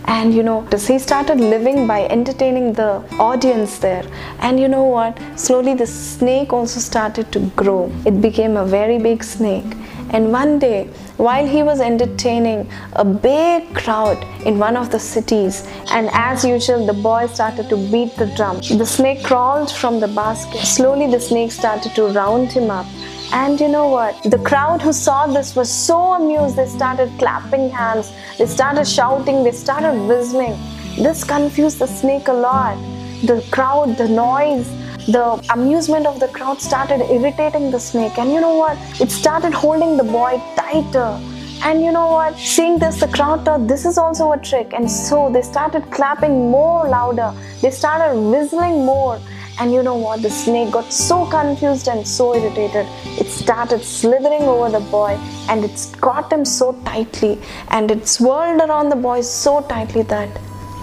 and 0.05 0.34
you 0.34 0.43
know 0.43 0.62
he 0.88 0.98
started 0.98 1.39
living 1.39 1.86
by 1.86 2.00
entertaining 2.15 2.74
the 2.74 2.89
audience 3.20 3.77
there 3.77 4.05
and 4.39 4.60
you 4.60 4.67
know 4.67 4.84
what 4.84 5.20
slowly 5.36 5.74
the 5.74 5.86
snake 5.86 6.51
also 6.51 6.79
started 6.79 7.31
to 7.31 7.39
grow 7.62 7.91
it 8.05 8.20
became 8.20 8.58
a 8.58 8.65
very 8.65 8.98
big 8.98 9.24
snake 9.24 9.77
and 10.12 10.32
one 10.32 10.60
day, 10.60 10.88
while 11.15 11.48
he 11.48 11.63
was 11.63 11.80
entertaining 11.80 12.70
a 12.94 13.06
big 13.06 13.74
crowd 13.74 14.22
in 14.46 14.60
one 14.60 14.75
of 14.75 14.91
the 14.91 15.00
cities, 15.00 15.65
and 15.89 16.10
as 16.12 16.44
usual, 16.44 16.86
the 16.86 16.94
boy 16.94 17.27
started 17.27 17.70
to 17.70 17.77
beat 17.91 18.15
the 18.18 18.27
drum. 18.36 18.58
The 18.58 18.86
snake 18.86 19.24
crawled 19.24 19.72
from 19.72 20.01
the 20.01 20.10
basket. 20.10 20.65
Slowly, 20.65 21.10
the 21.10 21.20
snake 21.20 21.53
started 21.53 21.96
to 21.96 22.08
round 22.08 22.51
him 22.51 22.70
up. 22.70 22.86
And 23.32 23.58
you 23.62 23.70
know 23.70 23.88
what? 23.88 24.22
The 24.24 24.39
crowd 24.39 24.82
who 24.82 24.91
saw 24.91 25.27
this 25.27 25.56
was 25.56 25.72
so 25.72 26.13
amused, 26.13 26.58
they 26.58 26.68
started 26.68 27.10
clapping 27.18 27.70
hands, 27.70 28.12
they 28.38 28.46
started 28.46 28.86
shouting, 28.86 29.46
they 29.46 29.53
started 29.53 29.98
whistling. 30.10 30.60
This 30.98 31.24
confused 31.24 31.80
the 31.80 31.88
snake 31.88 32.27
a 32.27 32.34
lot. 32.34 32.75
The 33.24 33.41
crowd, 33.50 33.96
the 33.98 34.10
noise, 34.10 34.70
the 35.08 35.43
amusement 35.51 36.05
of 36.05 36.20
the 36.20 36.27
crowd 36.27 36.62
started 36.62 37.01
irritating 37.12 37.72
the 37.72 37.79
snake. 37.79 38.17
And 38.17 38.31
you 38.31 38.39
know 38.39 38.55
what? 38.55 38.77
It 39.01 39.12
started 39.12 39.53
holding 39.53 39.98
the 39.98 40.03
boy 40.03 40.41
tighter. 40.55 41.20
And 41.63 41.84
you 41.84 41.91
know 41.91 42.08
what? 42.12 42.38
Seeing 42.38 42.79
this 42.79 43.00
the 43.00 43.08
crowd 43.08 43.46
thought 43.46 43.67
this 43.67 43.86
is 43.86 43.98
also 43.98 44.31
a 44.31 44.38
trick. 44.38 44.74
And 44.74 44.89
so 44.89 45.31
they 45.31 45.41
started 45.41 45.89
clapping 45.91 46.51
more 46.51 46.88
louder. 46.88 47.34
They 47.62 47.72
started 47.72 48.20
whistling 48.20 48.86
more. 48.86 49.20
And 49.60 49.72
you 49.74 49.84
know 49.84 49.96
what? 49.96 50.22
The 50.22 50.29
snake 50.29 50.72
got 50.72 50.91
so 50.91 51.25
confused 51.25 51.88
and 51.88 52.08
so 52.08 52.36
irritated 52.36 52.88
it 53.20 53.27
started 53.27 53.84
slithering 53.84 54.43
over 54.43 54.70
the 54.70 54.86
boy. 54.91 55.20
And 55.50 55.65
it 55.65 55.96
caught 56.00 56.31
him 56.31 56.46
so 56.46 56.74
tightly. 56.86 57.39
And 57.70 57.91
it 57.91 58.08
swirled 58.08 58.62
around 58.62 58.89
the 58.89 58.96
boy 58.96 59.22
so 59.22 59.62
tightly 59.62 60.03
that 60.03 60.29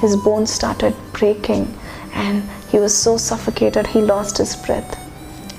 his 0.00 0.16
bones 0.16 0.52
started 0.52 0.94
breaking. 1.12 1.72
And 2.14 2.42
he 2.70 2.78
was 2.78 2.96
so 2.96 3.16
suffocated, 3.16 3.86
he 3.86 4.00
lost 4.00 4.38
his 4.38 4.54
breath 4.56 4.98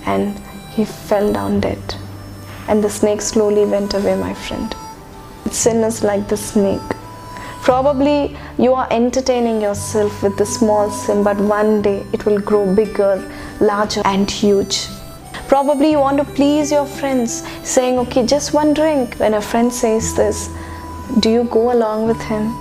and 0.05 0.37
he 0.69 0.85
fell 0.85 1.31
down 1.31 1.59
dead. 1.59 1.95
And 2.67 2.83
the 2.83 2.89
snake 2.89 3.21
slowly 3.21 3.65
went 3.65 3.93
away, 3.93 4.15
my 4.15 4.33
friend. 4.33 4.75
Sin 5.51 5.83
is 5.83 6.03
like 6.03 6.27
the 6.27 6.37
snake. 6.37 6.81
Probably 7.61 8.37
you 8.57 8.73
are 8.73 8.87
entertaining 8.91 9.61
yourself 9.61 10.23
with 10.23 10.37
the 10.37 10.45
small 10.45 10.89
sin, 10.91 11.23
but 11.23 11.37
one 11.37 11.81
day 11.81 12.05
it 12.13 12.25
will 12.25 12.39
grow 12.39 12.73
bigger, 12.73 13.15
larger, 13.59 14.01
and 14.05 14.29
huge. 14.29 14.87
Probably 15.47 15.91
you 15.91 15.99
want 15.99 16.19
to 16.19 16.23
please 16.23 16.71
your 16.71 16.85
friends, 16.85 17.43
saying, 17.63 17.97
Okay, 17.99 18.25
just 18.25 18.53
one 18.53 18.73
drink. 18.73 19.15
When 19.15 19.33
a 19.33 19.41
friend 19.41 19.73
says 19.73 20.15
this, 20.15 20.49
do 21.17 21.29
you 21.29 21.43
go 21.45 21.73
along 21.73 22.07
with 22.07 22.21
him? 22.21 22.55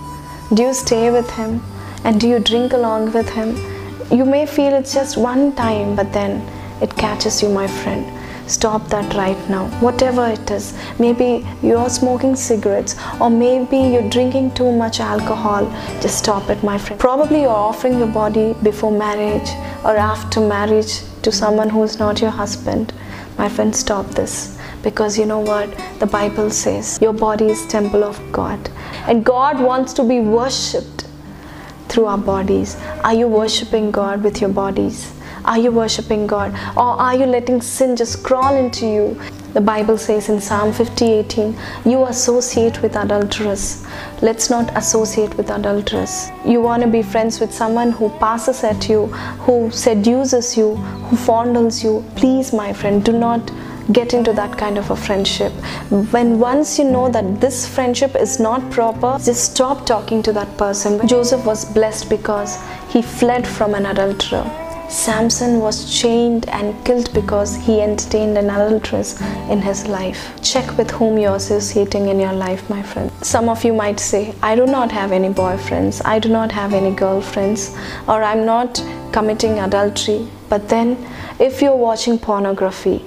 Do 0.54 0.62
you 0.62 0.72
stay 0.72 1.10
with 1.10 1.30
him? 1.32 1.62
And 2.02 2.18
do 2.18 2.26
you 2.26 2.38
drink 2.38 2.72
along 2.72 3.12
with 3.12 3.28
him? 3.28 3.77
You 4.10 4.24
may 4.24 4.46
feel 4.46 4.72
it's 4.72 4.94
just 4.94 5.18
one 5.18 5.54
time, 5.54 5.94
but 5.94 6.14
then 6.14 6.40
it 6.80 6.96
catches 6.96 7.42
you, 7.42 7.50
my 7.50 7.66
friend. 7.66 8.06
Stop 8.50 8.88
that 8.88 9.12
right 9.14 9.50
now, 9.50 9.66
whatever 9.80 10.26
it 10.26 10.50
is. 10.50 10.72
Maybe 10.98 11.46
you're 11.62 11.90
smoking 11.90 12.34
cigarettes, 12.34 12.96
or 13.20 13.28
maybe 13.28 13.76
you're 13.76 14.08
drinking 14.08 14.54
too 14.54 14.72
much 14.72 15.00
alcohol. 15.00 15.66
Just 16.00 16.18
stop 16.20 16.48
it, 16.48 16.64
my 16.64 16.78
friend. 16.78 16.98
Probably 16.98 17.42
you're 17.42 17.50
offering 17.50 17.98
your 17.98 18.08
body 18.08 18.54
before 18.62 18.90
marriage 18.90 19.50
or 19.84 19.98
after 19.98 20.40
marriage 20.40 21.02
to 21.20 21.30
someone 21.30 21.68
who's 21.68 21.98
not 21.98 22.22
your 22.22 22.30
husband. 22.30 22.94
My 23.36 23.50
friend, 23.50 23.76
stop 23.76 24.06
this 24.06 24.58
because 24.82 25.18
you 25.18 25.26
know 25.26 25.40
what 25.40 25.68
the 25.98 26.06
bible 26.06 26.50
says 26.50 26.98
your 27.02 27.12
body 27.12 27.46
is 27.46 27.66
temple 27.66 28.04
of 28.04 28.20
god 28.30 28.70
and 29.08 29.24
god 29.24 29.60
wants 29.60 29.92
to 29.92 30.04
be 30.04 30.20
worshipped 30.20 31.07
through 31.88 32.06
our 32.06 32.18
bodies. 32.18 32.76
Are 33.04 33.14
you 33.14 33.28
worshiping 33.28 33.90
God 33.90 34.22
with 34.22 34.40
your 34.40 34.50
bodies? 34.50 35.12
Are 35.44 35.58
you 35.58 35.70
worshiping 35.70 36.26
God? 36.26 36.52
Or 36.76 37.00
are 37.00 37.14
you 37.16 37.24
letting 37.24 37.62
sin 37.62 37.96
just 37.96 38.22
crawl 38.22 38.54
into 38.54 38.86
you? 38.86 39.20
The 39.54 39.62
Bible 39.62 39.96
says 39.96 40.28
in 40.28 40.40
Psalm 40.42 40.74
50 40.74 41.06
18, 41.06 41.56
you 41.86 42.04
associate 42.04 42.82
with 42.82 42.96
adulterers. 42.96 43.86
Let's 44.20 44.50
not 44.50 44.76
associate 44.76 45.34
with 45.38 45.50
adulterers. 45.50 46.28
You 46.44 46.60
want 46.60 46.82
to 46.82 46.88
be 46.88 47.02
friends 47.02 47.40
with 47.40 47.52
someone 47.52 47.92
who 47.92 48.10
passes 48.18 48.62
at 48.62 48.90
you, 48.90 49.06
who 49.46 49.70
seduces 49.70 50.56
you, 50.56 50.74
who 50.76 51.16
fondles 51.16 51.82
you. 51.82 52.04
Please, 52.14 52.52
my 52.52 52.74
friend, 52.74 53.02
do 53.02 53.12
not 53.12 53.50
get 53.92 54.14
into 54.14 54.32
that 54.34 54.56
kind 54.58 54.78
of 54.78 54.90
a 54.90 54.96
friendship. 54.96 55.52
When 56.12 56.38
once 56.38 56.78
you 56.78 56.84
know 56.84 57.08
that 57.08 57.40
this 57.40 57.66
friendship 57.66 58.14
is 58.14 58.38
not 58.38 58.70
proper, 58.70 59.18
just 59.24 59.52
stop 59.52 59.86
talking 59.86 60.22
to 60.24 60.32
that 60.32 60.56
person. 60.58 61.06
Joseph 61.06 61.44
was 61.44 61.64
blessed 61.64 62.10
because 62.10 62.58
he 62.90 63.02
fled 63.02 63.46
from 63.46 63.74
an 63.74 63.86
adulterer. 63.86 64.44
Samson 64.88 65.60
was 65.60 66.00
chained 66.00 66.48
and 66.48 66.74
killed 66.86 67.12
because 67.12 67.56
he 67.56 67.82
entertained 67.82 68.38
an 68.38 68.48
adulteress 68.48 69.20
in 69.50 69.60
his 69.60 69.86
life. 69.86 70.32
Check 70.42 70.78
with 70.78 70.90
whom 70.90 71.18
you're 71.18 71.36
associating 71.36 72.08
in 72.08 72.18
your 72.18 72.32
life, 72.32 72.70
my 72.70 72.82
friend. 72.82 73.12
Some 73.20 73.50
of 73.50 73.64
you 73.64 73.74
might 73.74 74.00
say, 74.00 74.34
I 74.42 74.56
do 74.56 74.64
not 74.64 74.90
have 74.92 75.12
any 75.12 75.28
boyfriends, 75.28 76.00
I 76.06 76.18
do 76.18 76.30
not 76.30 76.52
have 76.52 76.72
any 76.72 76.94
girlfriends, 76.94 77.76
or 78.06 78.22
I'm 78.22 78.46
not 78.46 78.82
committing 79.12 79.58
adultery. 79.58 80.26
But 80.48 80.70
then, 80.70 80.96
if 81.38 81.60
you're 81.60 81.76
watching 81.76 82.18
pornography, 82.18 83.04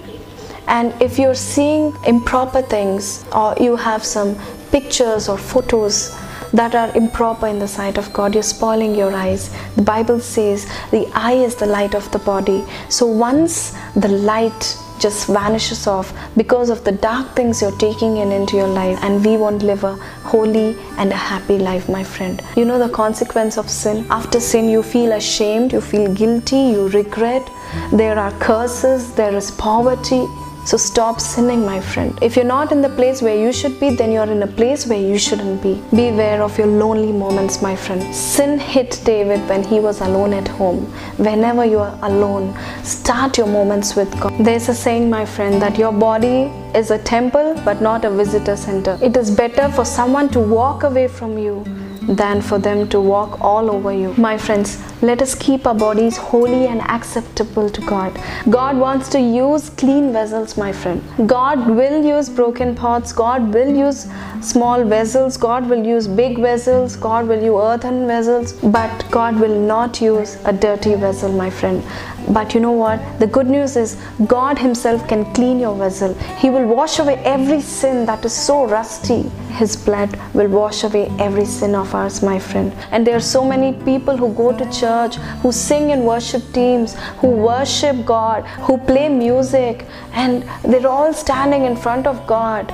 and 0.71 0.99
if 1.01 1.19
you're 1.19 1.35
seeing 1.35 1.93
improper 2.07 2.61
things, 2.61 3.25
or 3.33 3.55
you 3.59 3.75
have 3.75 4.03
some 4.03 4.35
pictures 4.71 5.27
or 5.27 5.37
photos 5.37 6.15
that 6.53 6.75
are 6.75 6.95
improper 6.95 7.47
in 7.47 7.59
the 7.59 7.67
sight 7.67 7.97
of 7.97 8.11
God. 8.11 8.33
You're 8.33 8.43
spoiling 8.43 8.93
your 8.95 9.13
eyes. 9.13 9.49
The 9.75 9.81
Bible 9.81 10.19
says 10.19 10.65
the 10.91 11.09
eye 11.13 11.33
is 11.33 11.55
the 11.55 11.65
light 11.65 11.95
of 11.95 12.11
the 12.11 12.19
body. 12.19 12.63
So 12.89 13.05
once 13.05 13.73
the 13.95 14.09
light 14.09 14.77
just 14.99 15.27
vanishes 15.27 15.87
off 15.87 16.13
because 16.37 16.69
of 16.69 16.83
the 16.83 16.91
dark 16.91 17.35
things 17.35 17.61
you're 17.61 17.77
taking 17.77 18.17
in 18.17 18.31
into 18.31 18.55
your 18.55 18.67
life 18.67 18.99
and 19.01 19.25
we 19.25 19.35
won't 19.35 19.63
live 19.63 19.83
a 19.83 19.95
holy 20.33 20.77
and 20.97 21.11
a 21.11 21.15
happy 21.15 21.57
life 21.57 21.89
my 21.89 22.03
friend 22.03 22.43
you 22.55 22.63
know 22.63 22.77
the 22.77 22.93
consequence 22.93 23.57
of 23.57 23.67
sin 23.67 24.05
after 24.11 24.39
sin 24.39 24.69
you 24.69 24.83
feel 24.83 25.13
ashamed 25.13 25.73
you 25.73 25.81
feel 25.81 26.13
guilty 26.13 26.61
you 26.75 26.87
regret 26.89 27.49
there 27.91 28.19
are 28.19 28.31
curses 28.33 29.11
there 29.15 29.35
is 29.35 29.49
poverty 29.49 30.27
so 30.63 30.77
stop 30.77 31.19
sinning, 31.19 31.65
my 31.65 31.79
friend. 31.81 32.17
If 32.21 32.35
you're 32.35 32.45
not 32.45 32.71
in 32.71 32.81
the 32.81 32.89
place 32.89 33.21
where 33.21 33.35
you 33.35 33.51
should 33.51 33.79
be, 33.79 33.89
then 33.95 34.11
you're 34.11 34.31
in 34.31 34.43
a 34.43 34.47
place 34.47 34.85
where 34.85 34.99
you 34.99 35.17
shouldn't 35.17 35.61
be. 35.61 35.81
Beware 35.89 36.43
of 36.43 36.57
your 36.57 36.67
lonely 36.67 37.11
moments, 37.11 37.61
my 37.61 37.75
friend. 37.75 38.13
Sin 38.13 38.59
hit 38.59 39.01
David 39.03 39.47
when 39.49 39.63
he 39.63 39.79
was 39.79 40.01
alone 40.01 40.33
at 40.33 40.47
home. 40.47 40.85
Whenever 41.17 41.65
you 41.65 41.79
are 41.79 41.97
alone, 42.03 42.55
start 42.83 43.37
your 43.37 43.47
moments 43.47 43.95
with 43.95 44.11
God. 44.19 44.33
There's 44.39 44.69
a 44.69 44.75
saying, 44.75 45.09
my 45.09 45.25
friend, 45.25 45.61
that 45.61 45.77
your 45.77 45.91
body 45.91 46.51
is 46.75 46.91
a 46.91 46.99
temple 46.99 47.59
but 47.65 47.81
not 47.81 48.05
a 48.05 48.11
visitor 48.11 48.55
center. 48.55 48.99
It 49.01 49.17
is 49.17 49.31
better 49.31 49.69
for 49.69 49.83
someone 49.83 50.29
to 50.29 50.39
walk 50.39 50.83
away 50.83 51.07
from 51.07 51.37
you 51.37 51.65
than 52.01 52.41
for 52.41 52.57
them 52.57 52.87
to 52.89 52.99
walk 52.99 53.39
all 53.41 53.69
over 53.69 53.93
you. 53.93 54.13
My 54.17 54.37
friends, 54.37 54.79
let 55.01 55.21
us 55.21 55.35
keep 55.35 55.67
our 55.67 55.75
bodies 55.75 56.17
holy 56.17 56.67
and 56.67 56.81
acceptable 56.81 57.69
to 57.69 57.81
God. 57.81 58.19
God 58.49 58.77
wants 58.77 59.09
to 59.09 59.19
use 59.19 59.69
clean 59.69 60.11
vessels, 60.11 60.57
my 60.57 60.71
friend. 60.71 61.01
God 61.27 61.67
will 61.67 62.03
use 62.03 62.29
broken 62.29 62.75
pots, 62.75 63.13
God 63.13 63.53
will 63.53 63.75
use 63.75 64.07
small 64.41 64.83
vessels, 64.83 65.37
God 65.37 65.69
will 65.69 65.85
use 65.85 66.07
big 66.07 66.39
vessels, 66.39 66.95
God 66.95 67.27
will 67.27 67.41
use 67.41 67.61
earthen 67.61 68.07
vessels, 68.07 68.53
but 68.53 69.05
God 69.11 69.39
will 69.39 69.59
not 69.59 70.01
use 70.01 70.37
a 70.45 70.53
dirty 70.53 70.95
vessel, 70.95 71.31
my 71.31 71.49
friend. 71.49 71.83
But 72.29 72.53
you 72.53 72.59
know 72.59 72.71
what? 72.71 72.99
The 73.19 73.27
good 73.27 73.47
news 73.47 73.75
is 73.75 73.97
God 74.27 74.57
Himself 74.57 75.07
can 75.07 75.25
clean 75.33 75.59
your 75.59 75.75
vessel. 75.75 76.13
He 76.37 76.49
will 76.49 76.65
wash 76.65 76.99
away 76.99 77.15
every 77.25 77.61
sin 77.61 78.05
that 78.05 78.23
is 78.25 78.33
so 78.33 78.65
rusty. 78.65 79.23
His 79.59 79.75
blood 79.75 80.17
will 80.33 80.47
wash 80.47 80.83
away 80.83 81.11
every 81.19 81.45
sin 81.45 81.75
of 81.75 81.93
ours, 81.93 82.21
my 82.23 82.39
friend. 82.39 82.73
And 82.91 83.05
there 83.05 83.15
are 83.15 83.19
so 83.19 83.43
many 83.43 83.73
people 83.83 84.15
who 84.15 84.33
go 84.33 84.57
to 84.57 84.71
church, 84.71 85.15
who 85.41 85.51
sing 85.51 85.89
in 85.89 86.03
worship 86.03 86.41
teams, 86.53 86.95
who 87.19 87.27
worship 87.27 88.05
God, 88.05 88.45
who 88.65 88.77
play 88.77 89.09
music, 89.09 89.85
and 90.13 90.43
they're 90.63 90.87
all 90.87 91.13
standing 91.13 91.65
in 91.65 91.75
front 91.75 92.07
of 92.07 92.25
God, 92.27 92.71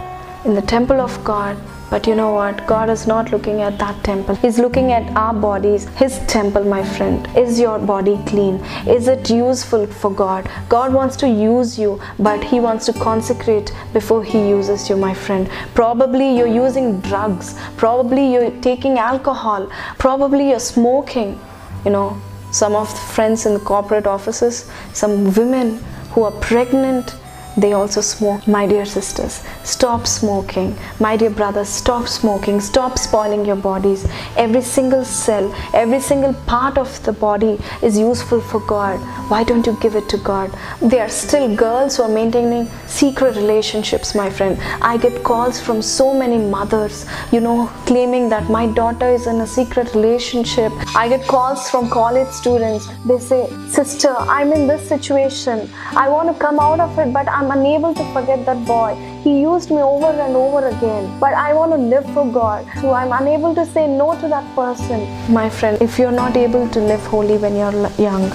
in 0.48 0.56
the 0.56 0.68
temple 0.76 1.00
of 1.00 1.24
God 1.24 1.58
but 1.90 2.06
you 2.06 2.16
know 2.16 2.34
what? 2.34 2.68
God 2.68 2.90
is 2.90 3.08
not 3.08 3.32
looking 3.32 3.62
at 3.62 3.80
that 3.80 4.04
temple. 4.04 4.36
He's 4.36 4.60
looking 4.60 4.92
at 4.92 5.10
our 5.16 5.34
bodies, 5.34 5.88
His 5.96 6.20
temple, 6.28 6.66
my 6.66 6.84
friend. 6.84 7.26
Is 7.38 7.60
your 7.60 7.80
body 7.80 8.20
clean? 8.26 8.56
Is 8.86 9.08
it 9.08 9.30
useful 9.30 9.88
for 9.88 10.12
God? 10.12 10.50
God 10.68 10.94
wants 10.94 11.16
to 11.18 11.30
use 11.30 11.80
you, 11.80 12.02
but 12.20 12.44
He 12.44 12.60
wants 12.60 12.86
to 12.88 12.94
consecrate 12.94 13.74
before 13.94 14.22
He 14.22 14.50
uses 14.50 14.90
you, 14.90 14.98
my 14.98 15.14
friend. 15.14 15.50
Probably 15.76 16.38
you're 16.38 16.56
using 16.66 17.00
drugs. 17.00 17.56
Probably 17.78 18.34
you're 18.34 18.52
taking 18.60 18.98
alcohol. 18.98 19.72
Probably 19.98 20.50
you're 20.50 20.60
smoking. 20.60 21.40
You 21.86 21.92
know, 21.92 22.22
some 22.52 22.76
of 22.76 22.90
the 22.90 23.00
friends 23.00 23.46
in 23.46 23.54
the 23.54 23.62
corporate 23.62 24.08
offices, 24.08 24.70
some 24.92 25.34
women 25.36 25.78
who 26.12 26.24
are 26.24 26.32
pregnant 26.32 27.16
they 27.58 27.74
also 27.74 28.02
smoke. 28.02 28.48
My 28.48 28.68
dear 28.68 28.86
sisters, 28.86 29.44
stop 29.64 30.06
smoking. 30.06 30.78
My 31.00 31.18
dear 31.18 31.32
brothers, 31.32 31.68
stop 31.68 32.08
smoking. 32.08 32.60
Stop 32.60 33.00
spoiling 33.00 33.46
your 33.46 33.56
bodies. 33.56 34.08
Every 34.38 34.62
single 34.62 35.04
cell, 35.04 35.54
every 35.74 36.00
single 36.00 36.34
part 36.46 36.78
of 36.78 37.04
the 37.04 37.14
body 37.14 37.58
is 37.82 37.98
useful 37.98 38.42
for 38.42 38.60
God. 38.60 39.00
Why 39.32 39.44
don't 39.44 39.66
you 39.66 39.76
give 39.82 39.96
it 39.96 40.08
to 40.10 40.18
God? 40.18 40.56
There 40.82 41.02
are 41.02 41.10
still 41.10 41.56
girls 41.56 41.98
who 41.98 42.04
are 42.04 42.10
maintaining 42.10 42.70
secret 42.86 43.36
relationships, 43.36 44.14
my 44.14 44.30
friend. 44.30 44.58
I 44.82 44.98
get 44.98 45.24
calls 45.24 45.60
from 45.60 45.82
so 45.82 46.14
many 46.14 46.38
mothers, 46.38 47.06
you 47.32 47.40
know, 47.40 47.68
claiming 47.88 48.30
that 48.30 48.50
my 48.50 48.68
daughter 48.68 49.10
is 49.10 49.26
in 49.26 49.42
a 49.42 49.48
secret 49.48 49.96
relationship. 49.96 50.72
I 50.96 51.10
get 51.10 51.26
calls 51.28 51.70
from 51.72 51.90
college 51.90 52.30
students. 52.30 52.88
They 53.06 53.18
say, 53.18 53.50
Sister, 53.70 54.16
I'm 54.18 54.54
in 54.54 54.68
this 54.68 54.88
situation. 54.88 55.70
I 55.96 56.08
want 56.08 56.28
to 56.32 56.36
come 56.40 56.60
out 56.60 56.80
of 56.80 56.98
it, 57.00 57.12
but 57.12 57.28
I'm 57.28 57.47
I'm 57.48 57.60
unable 57.60 57.94
to 57.94 58.04
forget 58.12 58.46
that 58.46 58.66
boy. 58.66 58.94
He 59.24 59.40
used 59.40 59.72
me 59.72 59.78
over 59.78 60.08
and 60.08 60.36
over 60.36 60.68
again. 60.68 61.18
But 61.18 61.34
I 61.34 61.54
want 61.54 61.72
to 61.72 61.78
live 61.78 62.04
for 62.14 62.30
God. 62.30 62.68
So 62.82 62.92
I'm 62.92 63.14
unable 63.14 63.56
to 63.56 63.66
say 63.66 63.88
no 63.88 64.20
to 64.20 64.28
that 64.28 64.44
person. 64.54 65.08
My 65.32 65.50
friend, 65.50 65.82
if 65.82 65.98
you're 65.98 66.12
not 66.12 66.36
able 66.36 66.68
to 66.68 66.80
live 66.82 67.00
holy 67.06 67.38
when 67.38 67.56
you're 67.56 67.90
young, 67.98 68.30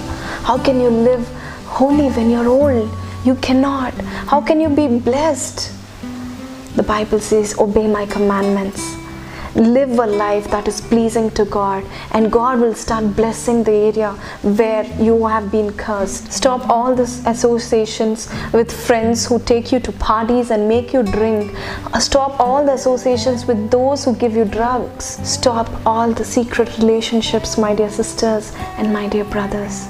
how 0.48 0.57
can 0.57 0.81
you 0.81 0.88
live 0.88 1.29
holy 1.66 2.09
when 2.09 2.31
you're 2.31 2.48
old? 2.48 2.90
You 3.22 3.35
cannot. 3.35 3.92
How 4.33 4.40
can 4.40 4.62
you 4.62 4.70
be 4.70 4.88
blessed? 4.88 5.70
The 6.77 6.83
Bible 6.83 7.20
says, 7.20 7.55
Obey 7.59 7.87
my 7.88 8.07
commandments 8.07 8.96
live 9.54 9.98
a 9.98 10.06
life 10.06 10.50
that 10.50 10.66
is 10.66 10.80
pleasing 10.80 11.30
to 11.32 11.44
God, 11.44 11.84
and 12.12 12.32
God 12.32 12.60
will 12.60 12.74
start 12.74 13.14
blessing 13.14 13.62
the 13.64 13.72
area 13.72 14.12
where 14.42 14.84
you 15.00 15.26
have 15.26 15.50
been 15.50 15.72
cursed. 15.74 16.32
Stop 16.32 16.68
all 16.68 16.94
these 16.94 17.24
associations 17.26 18.32
with 18.52 18.72
friends 18.72 19.26
who 19.26 19.38
take 19.40 19.70
you 19.72 19.80
to 19.80 19.92
parties 19.92 20.50
and 20.50 20.68
make 20.68 20.92
you 20.92 21.02
drink. 21.02 21.54
Stop 21.98 22.40
all 22.40 22.64
the 22.64 22.72
associations 22.72 23.46
with 23.46 23.70
those 23.70 24.04
who 24.04 24.14
give 24.16 24.34
you 24.34 24.44
drugs. 24.44 25.18
Stop 25.28 25.68
all 25.84 26.12
the 26.12 26.24
secret 26.24 26.78
relationships, 26.78 27.58
my 27.58 27.74
dear 27.74 27.90
sisters 27.90 28.52
and 28.78 28.92
my 28.92 29.06
dear 29.08 29.24
brothers. 29.24 29.88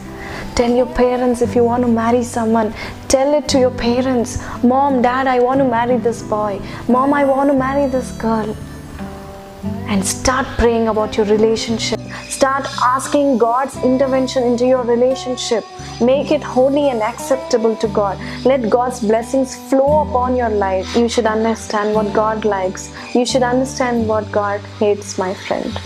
Tell 0.56 0.74
your 0.74 0.86
parents 0.86 1.40
if 1.40 1.54
you 1.54 1.64
want 1.64 1.82
to 1.82 1.88
marry 1.88 2.22
someone, 2.22 2.74
tell 3.08 3.32
it 3.34 3.48
to 3.50 3.58
your 3.58 3.70
parents. 3.70 4.38
Mom, 4.62 5.00
dad, 5.00 5.26
I 5.26 5.40
want 5.40 5.58
to 5.60 5.64
marry 5.64 5.96
this 5.96 6.22
boy. 6.22 6.60
Mom, 6.88 7.14
I 7.14 7.24
want 7.24 7.48
to 7.50 7.56
marry 7.56 7.88
this 7.88 8.10
girl 8.12 8.56
and 9.88 10.04
start 10.04 10.46
praying 10.58 10.88
about 10.88 11.16
your 11.16 11.26
relationship. 11.26 12.00
Start 12.28 12.66
asking 12.82 13.38
God's 13.38 13.76
intervention 13.84 14.42
into 14.42 14.66
your 14.66 14.82
relationship. 14.82 15.64
Make 16.00 16.30
it 16.32 16.42
holy 16.42 16.88
and 16.90 17.02
acceptable 17.02 17.76
to 17.76 17.88
God. 17.88 18.18
Let 18.44 18.68
God's 18.68 19.00
blessings 19.00 19.54
flow 19.70 20.02
upon 20.08 20.34
your 20.34 20.48
life. 20.48 20.96
You 20.96 21.08
should 21.08 21.26
understand 21.26 21.94
what 21.94 22.12
God 22.12 22.44
likes. 22.44 22.92
You 23.14 23.24
should 23.24 23.42
understand 23.42 24.08
what 24.08 24.30
God 24.32 24.60
hates, 24.78 25.18
my 25.18 25.34
friend. 25.34 25.78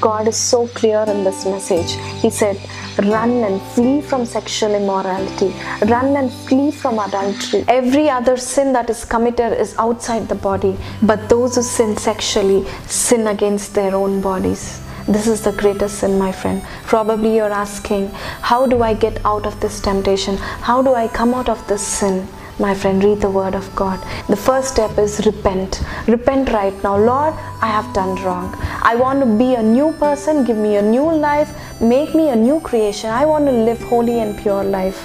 God 0.00 0.28
is 0.28 0.36
so 0.36 0.68
clear 0.68 1.04
in 1.08 1.24
this 1.24 1.44
message. 1.44 1.92
He 2.20 2.30
said, 2.30 2.60
Run 2.98 3.30
and 3.44 3.62
flee 3.72 4.00
from 4.02 4.26
sexual 4.26 4.74
immorality. 4.74 5.54
Run 5.86 6.16
and 6.16 6.32
flee 6.32 6.70
from 6.70 6.98
adultery. 6.98 7.64
Every 7.68 8.10
other 8.10 8.36
sin 8.36 8.72
that 8.72 8.90
is 8.90 9.04
committed 9.04 9.52
is 9.52 9.76
outside 9.78 10.28
the 10.28 10.34
body, 10.34 10.76
but 11.02 11.28
those 11.28 11.54
who 11.54 11.62
sin 11.62 11.96
sexually 11.96 12.66
sin 12.86 13.28
against 13.28 13.74
their 13.74 13.94
own 13.94 14.20
bodies. 14.20 14.80
This 15.06 15.26
is 15.26 15.42
the 15.42 15.52
greatest 15.52 16.00
sin, 16.00 16.18
my 16.18 16.32
friend. 16.32 16.62
Probably 16.84 17.36
you're 17.36 17.50
asking, 17.50 18.08
How 18.42 18.66
do 18.66 18.82
I 18.82 18.92
get 18.94 19.24
out 19.24 19.46
of 19.46 19.58
this 19.60 19.80
temptation? 19.80 20.36
How 20.36 20.82
do 20.82 20.92
I 20.94 21.08
come 21.08 21.32
out 21.32 21.48
of 21.48 21.66
this 21.66 21.86
sin? 21.86 22.28
My 22.60 22.74
friend, 22.74 23.02
read 23.04 23.20
the 23.20 23.30
word 23.30 23.54
of 23.54 23.74
God. 23.76 24.04
The 24.28 24.34
first 24.34 24.72
step 24.72 24.98
is 24.98 25.24
repent. 25.24 25.80
Repent 26.08 26.50
right 26.50 26.74
now. 26.82 26.96
Lord, 26.96 27.34
I 27.62 27.68
have 27.68 27.94
done 27.94 28.16
wrong. 28.24 28.52
I 28.82 28.96
want 28.96 29.20
to 29.20 29.26
be 29.26 29.54
a 29.54 29.62
new 29.62 29.92
person. 29.92 30.44
Give 30.44 30.56
me 30.56 30.74
a 30.74 30.82
new 30.82 31.08
life. 31.08 31.50
Make 31.80 32.16
me 32.16 32.30
a 32.30 32.36
new 32.36 32.58
creation. 32.58 33.10
I 33.10 33.26
want 33.26 33.46
to 33.46 33.52
live 33.52 33.80
holy 33.82 34.18
and 34.18 34.36
pure 34.36 34.64
life 34.64 34.98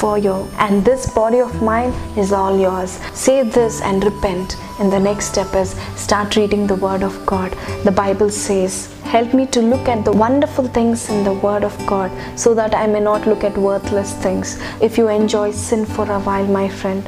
for 0.00 0.18
you. 0.18 0.48
And 0.58 0.84
this 0.84 1.08
body 1.14 1.40
of 1.40 1.62
mine 1.62 1.92
is 2.16 2.32
all 2.32 2.58
yours. 2.58 2.98
Say 3.14 3.44
this 3.44 3.80
and 3.82 4.02
repent. 4.02 4.56
And 4.80 4.92
the 4.92 4.98
next 4.98 5.26
step 5.26 5.54
is 5.54 5.70
start 5.94 6.34
reading 6.34 6.66
the 6.66 6.74
Word 6.74 7.04
of 7.04 7.24
God. 7.24 7.52
The 7.84 7.92
Bible 7.92 8.30
says, 8.30 8.92
Help 9.10 9.34
me 9.34 9.44
to 9.46 9.60
look 9.60 9.88
at 9.88 10.04
the 10.04 10.12
wonderful 10.12 10.66
things 10.68 11.08
in 11.10 11.24
the 11.24 11.32
Word 11.32 11.64
of 11.64 11.76
God 11.84 12.12
so 12.38 12.54
that 12.54 12.76
I 12.76 12.86
may 12.86 13.00
not 13.00 13.26
look 13.26 13.42
at 13.42 13.58
worthless 13.58 14.12
things. 14.14 14.56
If 14.80 14.96
you 14.96 15.08
enjoy 15.08 15.50
sin 15.50 15.84
for 15.84 16.08
a 16.08 16.20
while, 16.20 16.46
my 16.46 16.68
friend, 16.68 17.02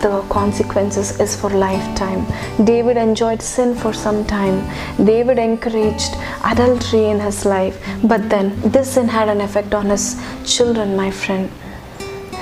the 0.00 0.22
consequences 0.30 1.20
is 1.20 1.36
for 1.36 1.50
lifetime. 1.50 2.24
David 2.64 2.96
enjoyed 2.96 3.42
sin 3.42 3.74
for 3.74 3.92
some 3.92 4.24
time. 4.24 4.56
David 5.04 5.38
encouraged 5.38 6.16
adultery 6.42 7.04
in 7.10 7.20
his 7.20 7.44
life, 7.44 7.78
but 8.02 8.30
then 8.30 8.58
this 8.70 8.94
sin 8.94 9.06
had 9.06 9.28
an 9.28 9.42
effect 9.42 9.74
on 9.74 9.90
his 9.90 10.18
children, 10.46 10.96
my 10.96 11.10
friend. 11.10 11.50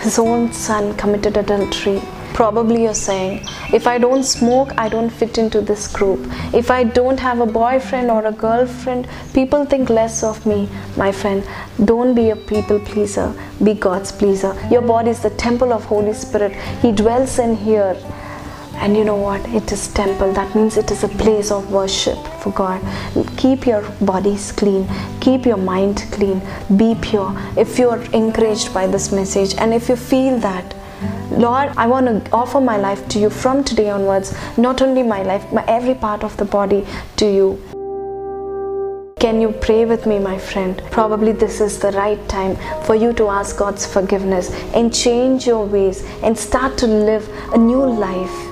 His 0.04 0.20
own 0.20 0.52
son 0.52 0.96
committed 0.96 1.36
adultery. 1.36 2.00
Probably 2.40 2.84
you're 2.84 2.94
saying, 2.94 3.42
if 3.70 3.86
I 3.86 3.98
don't 3.98 4.24
smoke, 4.24 4.72
I 4.78 4.88
don't 4.88 5.10
fit 5.10 5.36
into 5.36 5.60
this 5.60 5.86
group. 5.86 6.20
If 6.54 6.70
I 6.70 6.84
don't 6.84 7.20
have 7.20 7.40
a 7.40 7.44
boyfriend 7.44 8.10
or 8.10 8.24
a 8.24 8.32
girlfriend, 8.32 9.06
people 9.34 9.66
think 9.66 9.90
less 9.90 10.22
of 10.22 10.46
me. 10.46 10.66
My 10.96 11.12
friend, 11.12 11.46
don't 11.84 12.14
be 12.14 12.30
a 12.30 12.36
people 12.36 12.80
pleaser, 12.80 13.34
be 13.62 13.74
God's 13.74 14.10
pleaser. 14.10 14.56
Your 14.70 14.80
body 14.80 15.10
is 15.10 15.20
the 15.20 15.28
temple 15.28 15.70
of 15.70 15.84
Holy 15.84 16.14
Spirit. 16.14 16.56
He 16.80 16.92
dwells 16.92 17.38
in 17.38 17.56
here. 17.56 17.94
And 18.76 18.96
you 18.96 19.04
know 19.04 19.16
what? 19.16 19.46
It 19.50 19.70
is 19.70 19.88
temple. 19.88 20.32
That 20.32 20.54
means 20.54 20.78
it 20.78 20.90
is 20.90 21.04
a 21.04 21.08
place 21.08 21.50
of 21.50 21.70
worship 21.70 22.16
for 22.40 22.52
God. 22.52 22.80
Keep 23.36 23.66
your 23.66 23.82
bodies 24.00 24.50
clean. 24.50 24.88
Keep 25.20 25.44
your 25.44 25.58
mind 25.58 26.06
clean. 26.10 26.40
Be 26.78 26.96
pure. 27.02 27.36
If 27.58 27.78
you 27.78 27.90
are 27.90 28.02
encouraged 28.14 28.72
by 28.72 28.86
this 28.86 29.12
message 29.12 29.54
and 29.58 29.74
if 29.74 29.90
you 29.90 29.96
feel 29.96 30.38
that 30.38 30.74
Lord, 31.30 31.72
I 31.76 31.86
want 31.86 32.06
to 32.06 32.32
offer 32.32 32.60
my 32.60 32.76
life 32.76 33.08
to 33.08 33.18
you 33.18 33.30
from 33.30 33.64
today 33.64 33.90
onwards, 33.90 34.34
not 34.58 34.82
only 34.82 35.02
my 35.02 35.22
life, 35.22 35.46
but 35.52 35.68
every 35.68 35.94
part 35.94 36.24
of 36.24 36.36
the 36.36 36.44
body 36.44 36.86
to 37.16 37.26
you. 37.26 37.58
Can 39.20 39.40
you 39.40 39.52
pray 39.52 39.84
with 39.84 40.06
me, 40.06 40.18
my 40.18 40.38
friend? 40.38 40.82
Probably 40.90 41.32
this 41.32 41.60
is 41.60 41.78
the 41.78 41.92
right 41.92 42.28
time 42.28 42.56
for 42.84 42.94
you 42.94 43.12
to 43.14 43.28
ask 43.28 43.56
God's 43.56 43.86
forgiveness 43.86 44.50
and 44.74 44.94
change 44.94 45.46
your 45.46 45.66
ways 45.66 46.04
and 46.22 46.36
start 46.36 46.78
to 46.78 46.86
live 46.86 47.28
a 47.52 47.58
new 47.58 47.84
life 47.84 48.49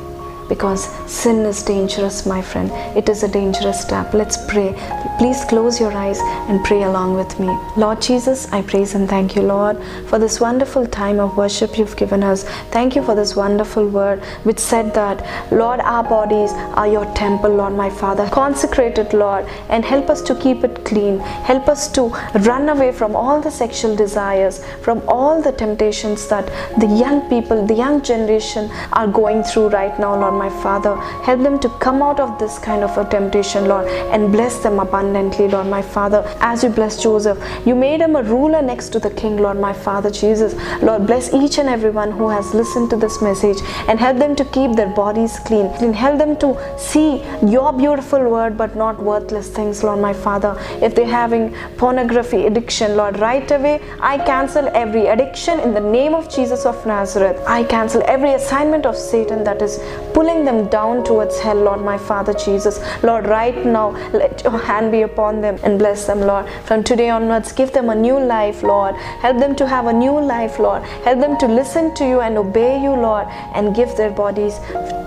because 0.48 0.84
sin 1.11 1.44
is 1.44 1.62
dangerous, 1.62 2.24
my 2.26 2.40
friend. 2.40 2.70
It 2.96 3.08
is 3.08 3.22
a 3.22 3.28
dangerous 3.28 3.80
step. 3.80 4.14
Let's 4.14 4.37
pray. 4.46 4.74
Please 5.18 5.44
close 5.44 5.80
your 5.80 5.92
eyes 5.92 6.18
and 6.48 6.64
pray 6.64 6.82
along 6.84 7.14
with 7.14 7.38
me. 7.38 7.48
Lord 7.76 8.00
Jesus, 8.00 8.50
I 8.52 8.62
praise 8.62 8.94
and 8.94 9.08
thank 9.08 9.37
you, 9.37 9.42
Lord, 9.42 9.76
for 10.06 10.18
this 10.18 10.40
wonderful 10.40 10.87
time 10.87 11.20
of 11.20 11.37
worship 11.37 11.76
you've 11.76 11.96
given 11.96 12.22
us. 12.22 12.44
Thank 12.70 12.96
you 12.96 13.02
for 13.02 13.14
this 13.14 13.37
wonderful 13.37 13.88
word 13.88 14.24
which 14.44 14.58
said 14.58 14.94
that, 14.94 15.52
Lord, 15.52 15.80
our 15.80 16.02
bodies 16.02 16.52
are 16.52 16.88
your 16.88 17.04
temple, 17.14 17.50
Lord, 17.50 17.74
my 17.74 17.90
Father. 17.90 18.28
Consecrate 18.30 18.98
it, 18.98 19.12
Lord, 19.12 19.44
and 19.68 19.84
help 19.84 20.08
us 20.08 20.22
to 20.22 20.34
keep 20.34 20.64
it 20.64 20.84
clean. 20.84 21.18
Help 21.18 21.68
us 21.68 21.90
to 21.92 22.08
run 22.46 22.68
away 22.68 22.92
from 22.92 23.14
all 23.14 23.40
the 23.40 23.50
sexual 23.50 23.94
desires, 23.96 24.64
from 24.82 25.02
all 25.08 25.42
the 25.42 25.52
temptations 25.52 26.28
that 26.28 26.46
the 26.78 26.87
young 26.87 27.28
people, 27.28 27.66
the 27.66 27.74
young 27.74 28.00
generation 28.02 28.70
are 28.92 29.06
going 29.06 29.42
through 29.42 29.68
right 29.68 29.98
now, 29.98 30.18
Lord 30.18 30.38
my 30.38 30.48
Father. 30.62 30.94
Help 31.29 31.42
them 31.42 31.59
to 31.59 31.68
come 31.81 32.03
out 32.03 32.20
of 32.20 32.38
this 32.38 32.59
kind 32.59 32.85
of 32.85 32.96
a 32.96 33.05
temptation, 33.09 33.66
Lord, 33.66 33.88
and 34.14 34.33
bless 34.33 34.59
them 34.62 34.79
abundantly, 34.79 35.48
Lord 35.48 35.66
my 35.66 35.83
Father. 35.83 36.22
As 36.40 36.62
you 36.62 36.70
bless 36.70 37.03
Joseph, 37.03 37.38
you 37.66 37.74
made 37.74 38.01
him 38.01 38.16
a 38.16 38.22
ruler 38.22 38.62
next 38.62 38.90
to 38.90 38.98
the 38.98 39.11
king, 39.11 39.37
Lord 39.38 39.59
my 39.59 39.72
Father 39.72 40.11
Jesus. 40.11 40.55
Lord, 40.83 41.07
bless 41.07 41.33
each 41.35 41.59
and 41.59 41.68
everyone 41.68 42.12
who 42.12 42.29
has 42.29 42.55
listened 42.55 42.90
to 42.90 42.96
this 42.96 43.20
message 43.20 43.59
and 43.88 43.98
help 43.98 44.18
them 44.18 44.37
to 44.37 44.44
keep 44.44 44.77
their 44.77 44.94
bodies 44.94 45.38
clean 45.46 45.66
and 45.66 45.94
help 45.94 46.18
them 46.18 46.37
to 46.37 46.57
see 46.79 47.22
your 47.44 47.72
beautiful 47.72 48.31
word 48.31 48.57
but 48.57 48.77
not 48.77 49.03
worthless 49.03 49.48
things, 49.48 49.83
Lord 49.83 50.01
my 50.01 50.12
Father. 50.12 50.57
If 50.83 50.94
they're 50.94 51.07
having 51.07 51.55
pornography 51.77 52.46
addiction, 52.46 52.96
Lord, 52.96 53.18
right 53.18 53.51
away, 53.51 53.81
I 54.01 54.18
cancel 54.18 54.68
every 54.74 55.07
addiction 55.07 55.61
in 55.61 55.74
the 55.74 55.81
name 55.81 56.14
of 56.14 56.29
Jesus 56.35 56.66
of 56.66 56.85
Nazareth. 56.87 57.42
I 57.46 57.64
cancel 57.64 58.03
every 58.07 58.33
assignment 58.33 58.87
of 58.87 58.96
Satan 58.96 59.44
that 59.44 59.62
is 59.62 59.79
pulling 60.12 60.27
pulling 60.28 60.44
them 60.44 60.68
down 60.68 61.02
towards 61.04 61.38
hell, 61.38 61.56
Lord, 61.56 61.80
my 61.80 61.96
Father 61.96 62.34
Jesus. 62.34 62.80
Lord, 63.02 63.26
right 63.26 63.64
now, 63.64 63.90
let 64.12 64.44
your 64.44 64.58
hand 64.58 64.92
be 64.92 65.00
upon 65.00 65.40
them 65.40 65.58
and 65.62 65.78
bless 65.78 66.06
them, 66.06 66.20
Lord. 66.20 66.46
From 66.66 66.84
today 66.84 67.08
onwards, 67.08 67.52
give 67.52 67.72
them 67.72 67.88
a 67.88 67.94
new 67.94 68.20
life, 68.20 68.62
Lord. 68.62 68.94
Help 69.22 69.38
them 69.38 69.56
to 69.56 69.66
have 69.66 69.86
a 69.86 69.92
new 69.92 70.20
life, 70.20 70.58
Lord. 70.58 70.82
Help 70.82 71.20
them 71.20 71.38
to 71.38 71.48
listen 71.48 71.94
to 71.94 72.04
you 72.04 72.20
and 72.20 72.36
obey 72.36 72.78
you, 72.82 72.90
Lord, 72.90 73.26
and 73.54 73.74
give 73.74 73.96
their 73.96 74.10
bodies 74.10 74.58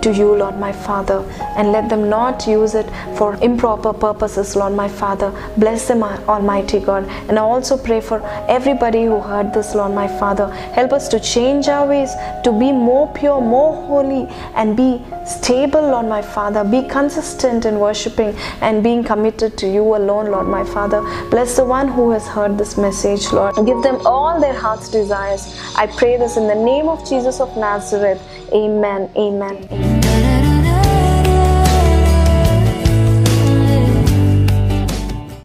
to 0.02 0.12
you, 0.12 0.34
Lord, 0.34 0.58
my 0.58 0.72
Father. 0.72 1.20
And 1.56 1.72
let 1.72 1.88
them 1.88 2.08
not 2.08 2.46
use 2.46 2.74
it 2.74 2.88
for 3.16 3.36
improper 3.36 3.92
purposes, 3.92 4.54
Lord, 4.56 4.74
my 4.74 4.88
Father. 4.88 5.30
Bless 5.56 5.88
them, 5.88 6.02
Almighty 6.02 6.80
God. 6.80 7.04
And 7.28 7.38
I 7.38 7.42
also 7.42 7.76
pray 7.76 8.00
for 8.00 8.20
everybody 8.48 9.04
who 9.04 9.20
heard 9.20 9.52
this, 9.54 9.74
Lord, 9.74 9.94
my 9.94 10.08
Father. 10.08 10.48
Help 10.74 10.92
us 10.92 11.08
to 11.08 11.20
change 11.20 11.68
our 11.68 11.86
ways, 11.86 12.14
to 12.44 12.52
be 12.52 12.72
more 12.72 13.12
pure, 13.12 13.40
more 13.40 13.74
holy, 13.86 14.26
and 14.54 14.76
be 14.76 15.04
stable, 15.26 15.82
Lord 15.82 16.06
my 16.06 16.22
Father. 16.22 16.64
Be 16.64 16.82
consistent 16.88 17.64
in 17.64 17.78
worshiping 17.78 18.34
and 18.60 18.82
being 18.82 19.04
committed 19.04 19.56
to 19.58 19.66
you 19.66 19.82
alone, 19.96 20.30
Lord 20.30 20.48
my 20.48 20.64
Father. 20.64 21.00
Bless 21.30 21.56
the 21.56 21.64
one 21.64 21.88
who 21.88 22.10
has 22.10 22.26
heard 22.26 22.58
this 22.58 22.76
message, 22.76 23.32
Lord. 23.32 23.54
Give 23.66 23.82
them 23.82 24.00
all 24.06 24.40
their 24.40 24.54
heart's 24.54 24.88
desires. 24.88 25.58
I 25.76 25.86
pray 25.86 26.16
this 26.16 26.36
in 26.36 26.46
the 26.46 26.54
name 26.54 26.88
of 26.88 27.06
Jesus 27.08 27.40
of 27.40 27.56
Nazareth. 27.56 28.20
Amen. 28.52 29.10
Amen. 29.16 29.68
Amen. 29.70 30.01